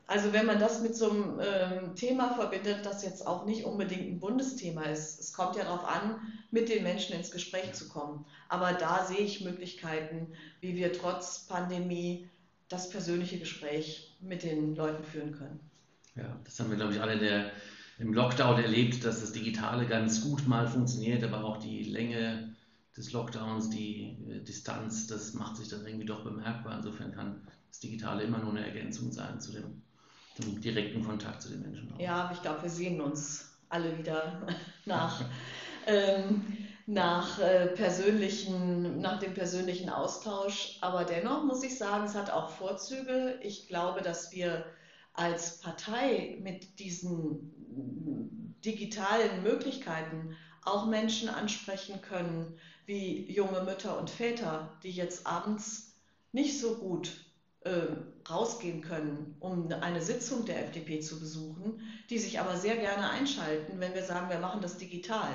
Also 0.06 0.32
wenn 0.32 0.46
man 0.46 0.58
das 0.58 0.80
mit 0.80 0.96
so 0.96 1.10
einem 1.10 1.40
ähm, 1.40 1.94
Thema 1.94 2.34
verbindet, 2.34 2.84
das 2.84 3.02
jetzt 3.02 3.26
auch 3.26 3.46
nicht 3.46 3.64
unbedingt 3.64 4.02
ein 4.02 4.20
Bundesthema 4.20 4.82
ist, 4.84 5.20
es 5.20 5.32
kommt 5.32 5.56
ja 5.56 5.64
darauf 5.64 5.84
an, 5.84 6.20
mit 6.50 6.68
den 6.68 6.82
Menschen 6.82 7.14
ins 7.14 7.30
Gespräch 7.30 7.72
zu 7.72 7.88
kommen. 7.88 8.26
Aber 8.48 8.72
da 8.72 9.06
sehe 9.06 9.20
ich 9.20 9.42
Möglichkeiten, 9.42 10.34
wie 10.60 10.76
wir 10.76 10.92
trotz 10.92 11.46
Pandemie 11.46 12.28
das 12.68 12.90
persönliche 12.90 13.38
Gespräch 13.38 14.16
mit 14.20 14.42
den 14.42 14.74
Leuten 14.74 15.04
führen 15.04 15.32
können. 15.32 15.60
Ja, 16.14 16.36
das 16.44 16.58
haben 16.58 16.70
wir, 16.70 16.76
glaube 16.76 16.92
ich, 16.92 17.00
alle 17.00 17.18
der, 17.18 17.52
im 18.02 18.12
Lockdown 18.12 18.60
erlebt, 18.60 19.04
dass 19.04 19.20
das 19.20 19.32
Digitale 19.32 19.86
ganz 19.86 20.22
gut 20.22 20.48
mal 20.48 20.66
funktioniert, 20.66 21.22
aber 21.22 21.44
auch 21.44 21.58
die 21.58 21.84
Länge 21.84 22.54
des 22.96 23.12
Lockdowns, 23.12 23.70
die 23.70 24.18
äh, 24.28 24.40
Distanz, 24.40 25.06
das 25.06 25.34
macht 25.34 25.56
sich 25.56 25.68
dann 25.68 25.86
irgendwie 25.86 26.04
doch 26.04 26.24
bemerkbar. 26.24 26.76
Insofern 26.76 27.12
kann 27.12 27.46
das 27.68 27.78
Digitale 27.78 28.24
immer 28.24 28.38
nur 28.38 28.50
eine 28.50 28.66
Ergänzung 28.66 29.12
sein 29.12 29.40
zu 29.40 29.52
dem 29.52 29.82
zum 30.34 30.60
direkten 30.60 31.04
Kontakt 31.04 31.42
zu 31.42 31.50
den 31.50 31.60
Menschen. 31.60 31.92
Auch. 31.92 32.00
Ja, 32.00 32.30
ich 32.32 32.40
glaube, 32.42 32.62
wir 32.62 32.70
sehen 32.70 33.00
uns 33.00 33.50
alle 33.68 33.96
wieder 33.98 34.46
nach, 34.86 35.22
ähm, 35.86 36.42
nach, 36.86 37.38
äh, 37.38 37.68
persönlichen, 37.68 39.00
nach 39.00 39.20
dem 39.20 39.34
persönlichen 39.34 39.90
Austausch. 39.90 40.78
Aber 40.80 41.04
dennoch 41.04 41.44
muss 41.44 41.62
ich 41.62 41.78
sagen, 41.78 42.04
es 42.04 42.14
hat 42.14 42.30
auch 42.30 42.48
Vorzüge. 42.48 43.38
Ich 43.42 43.68
glaube, 43.68 44.00
dass 44.00 44.32
wir 44.32 44.64
als 45.14 45.60
Partei 45.60 46.38
mit 46.42 46.78
diesen 46.78 47.52
digitalen 48.64 49.42
Möglichkeiten 49.42 50.36
auch 50.64 50.86
Menschen 50.86 51.28
ansprechen 51.28 52.00
können, 52.00 52.56
wie 52.86 53.30
junge 53.30 53.62
Mütter 53.62 53.98
und 53.98 54.10
Väter, 54.10 54.78
die 54.82 54.90
jetzt 54.90 55.26
abends 55.26 55.94
nicht 56.32 56.60
so 56.60 56.76
gut 56.76 57.26
äh, 57.60 57.86
rausgehen 58.28 58.80
können, 58.80 59.36
um 59.40 59.70
eine 59.72 60.00
Sitzung 60.00 60.44
der 60.44 60.64
FDP 60.64 61.00
zu 61.00 61.20
besuchen, 61.20 61.80
die 62.10 62.18
sich 62.18 62.40
aber 62.40 62.56
sehr 62.56 62.76
gerne 62.76 63.10
einschalten, 63.10 63.80
wenn 63.80 63.94
wir 63.94 64.04
sagen, 64.04 64.30
wir 64.30 64.38
machen 64.38 64.62
das 64.62 64.78
digital. 64.78 65.30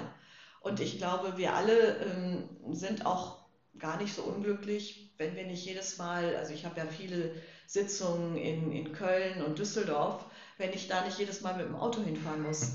Und 0.61 0.79
ich 0.79 0.97
glaube, 0.97 1.37
wir 1.37 1.53
alle 1.53 1.97
ähm, 1.97 2.49
sind 2.73 3.05
auch 3.05 3.45
gar 3.77 4.01
nicht 4.01 4.13
so 4.13 4.23
unglücklich, 4.23 5.13
wenn 5.17 5.35
wir 5.35 5.45
nicht 5.45 5.65
jedes 5.65 5.97
Mal, 5.97 6.35
also 6.35 6.53
ich 6.53 6.65
habe 6.65 6.79
ja 6.79 6.85
viele 6.85 7.31
Sitzungen 7.67 8.37
in, 8.37 8.71
in 8.71 8.93
Köln 8.93 9.43
und 9.43 9.59
Düsseldorf, 9.59 10.25
wenn 10.57 10.71
ich 10.71 10.87
da 10.87 11.03
nicht 11.03 11.19
jedes 11.19 11.41
Mal 11.41 11.55
mit 11.55 11.67
dem 11.67 11.75
Auto 11.75 12.01
hinfahren 12.01 12.41
muss. 12.41 12.71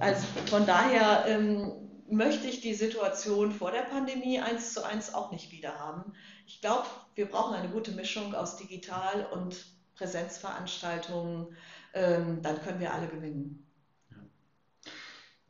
Also 0.00 0.26
von 0.46 0.66
daher 0.66 1.26
ähm, 1.28 1.70
möchte 2.08 2.48
ich 2.48 2.62
die 2.62 2.74
Situation 2.74 3.52
vor 3.52 3.70
der 3.70 3.82
Pandemie 3.82 4.40
eins 4.40 4.72
zu 4.72 4.84
eins 4.84 5.14
auch 5.14 5.30
nicht 5.30 5.52
wieder 5.52 5.78
haben. 5.78 6.12
Ich 6.46 6.60
glaube, 6.60 6.86
wir 7.14 7.26
brauchen 7.26 7.54
eine 7.54 7.68
gute 7.68 7.92
Mischung 7.92 8.34
aus 8.34 8.56
Digital- 8.56 9.26
und 9.30 9.66
Präsenzveranstaltungen. 9.94 11.54
Ähm, 11.92 12.40
dann 12.42 12.60
können 12.62 12.80
wir 12.80 12.94
alle 12.94 13.08
gewinnen. 13.08 13.66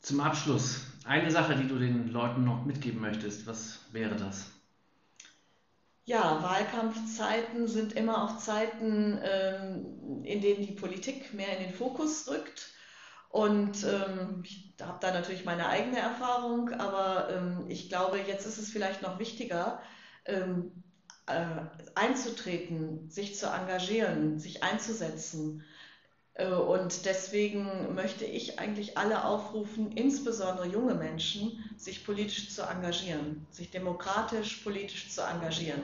Zum 0.01 0.21
Abschluss, 0.21 0.87
eine 1.05 1.31
Sache, 1.31 1.55
die 1.55 1.69
du 1.69 1.79
den 1.79 2.09
Leuten 2.09 2.45
noch 2.45 2.65
mitgeben 2.65 3.01
möchtest, 3.01 3.47
was 3.47 3.81
wäre 3.93 4.17
das? 4.17 4.51
Ja, 6.11 6.43
Wahlkampfzeiten 6.43 7.69
sind 7.69 7.93
immer 7.93 8.25
auch 8.25 8.39
Zeiten, 8.39 9.21
ähm, 9.23 10.25
in 10.25 10.41
denen 10.41 10.67
die 10.67 10.73
Politik 10.73 11.33
mehr 11.35 11.57
in 11.57 11.61
den 11.69 11.73
Fokus 11.73 12.29
rückt. 12.29 12.73
Und 13.29 13.85
ähm, 13.85 14.43
ich 14.45 14.75
habe 14.83 14.99
da 15.01 15.13
natürlich 15.13 15.45
meine 15.45 15.69
eigene 15.69 15.99
Erfahrung, 16.01 16.71
aber 16.73 17.31
ähm, 17.31 17.67
ich 17.69 17.89
glaube, 17.89 18.19
jetzt 18.19 18.45
ist 18.45 18.59
es 18.59 18.71
vielleicht 18.73 19.03
noch 19.03 19.21
wichtiger, 19.21 19.81
äh, 20.25 20.43
einzutreten, 21.95 23.09
sich 23.09 23.37
zu 23.37 23.47
engagieren, 23.47 24.41
sich 24.41 24.65
einzusetzen. 24.65 25.63
Äh, 26.41 26.53
und 26.53 27.05
deswegen 27.07 27.95
möchte 27.95 28.25
ich 28.25 28.59
eigentlich 28.59 28.97
alle 28.97 29.25
aufrufen, 29.25 29.93
insbesondere 29.93 30.67
junge 30.67 30.95
Menschen, 30.95 31.65
sich 31.77 32.05
politisch 32.05 32.51
zu 32.51 32.63
engagieren, 32.63 33.47
sich 33.51 33.71
demokratisch 33.71 34.57
politisch 34.57 35.11
zu 35.11 35.23
engagieren. 35.23 35.83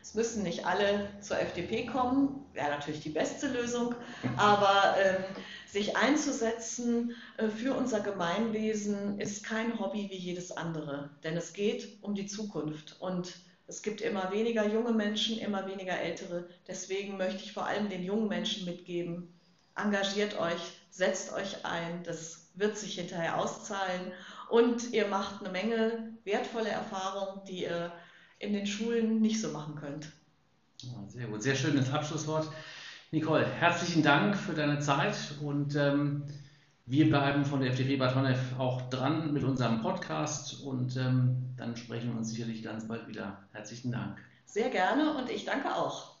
Es 0.00 0.14
müssen 0.14 0.42
nicht 0.42 0.64
alle 0.64 1.08
zur 1.20 1.38
FDP 1.38 1.84
kommen, 1.84 2.46
wäre 2.54 2.70
natürlich 2.70 3.00
die 3.00 3.10
beste 3.10 3.48
Lösung, 3.48 3.94
aber 4.36 4.94
ähm, 5.04 5.24
sich 5.66 5.96
einzusetzen 5.96 7.14
äh, 7.36 7.48
für 7.48 7.74
unser 7.74 8.00
Gemeinwesen 8.00 9.20
ist 9.20 9.44
kein 9.44 9.78
Hobby 9.78 10.08
wie 10.10 10.16
jedes 10.16 10.52
andere, 10.52 11.10
denn 11.24 11.36
es 11.36 11.52
geht 11.52 11.98
um 12.00 12.14
die 12.14 12.26
Zukunft 12.26 12.96
und 13.00 13.34
es 13.66 13.82
gibt 13.82 14.00
immer 14.00 14.32
weniger 14.32 14.66
junge 14.66 14.92
Menschen, 14.92 15.38
immer 15.38 15.66
weniger 15.66 15.98
ältere. 16.00 16.48
Deswegen 16.66 17.18
möchte 17.18 17.44
ich 17.44 17.52
vor 17.52 17.66
allem 17.66 17.90
den 17.90 18.02
jungen 18.02 18.28
Menschen 18.28 18.64
mitgeben, 18.64 19.37
engagiert 19.82 20.38
euch, 20.38 20.60
setzt 20.90 21.32
euch 21.32 21.64
ein, 21.64 22.02
das 22.04 22.50
wird 22.54 22.76
sich 22.76 22.94
hinterher 22.94 23.38
auszahlen 23.38 24.12
und 24.50 24.92
ihr 24.92 25.06
macht 25.08 25.40
eine 25.40 25.50
Menge 25.50 26.12
wertvolle 26.24 26.70
Erfahrungen, 26.70 27.44
die 27.46 27.62
ihr 27.64 27.92
in 28.38 28.52
den 28.52 28.66
Schulen 28.66 29.20
nicht 29.20 29.40
so 29.40 29.50
machen 29.50 29.74
könnt. 29.74 30.12
Sehr 31.08 31.26
gut, 31.26 31.42
sehr 31.42 31.56
schönes 31.56 31.92
Abschlusswort. 31.92 32.48
Nicole, 33.10 33.46
herzlichen 33.46 34.02
Dank 34.02 34.36
für 34.36 34.52
deine 34.52 34.80
Zeit 34.80 35.16
und 35.42 35.74
ähm, 35.76 36.24
wir 36.86 37.08
bleiben 37.08 37.44
von 37.44 37.60
der 37.60 37.70
FDP 37.70 37.96
Bad 37.96 38.14
Honnef 38.14 38.58
auch 38.58 38.88
dran 38.90 39.32
mit 39.32 39.44
unserem 39.44 39.82
Podcast 39.82 40.62
und 40.62 40.96
ähm, 40.96 41.54
dann 41.56 41.76
sprechen 41.76 42.12
wir 42.12 42.18
uns 42.18 42.30
sicherlich 42.30 42.62
ganz 42.62 42.86
bald 42.86 43.08
wieder. 43.08 43.42
Herzlichen 43.52 43.92
Dank. 43.92 44.18
Sehr 44.46 44.70
gerne 44.70 45.14
und 45.16 45.30
ich 45.30 45.44
danke 45.44 45.74
auch. 45.74 46.17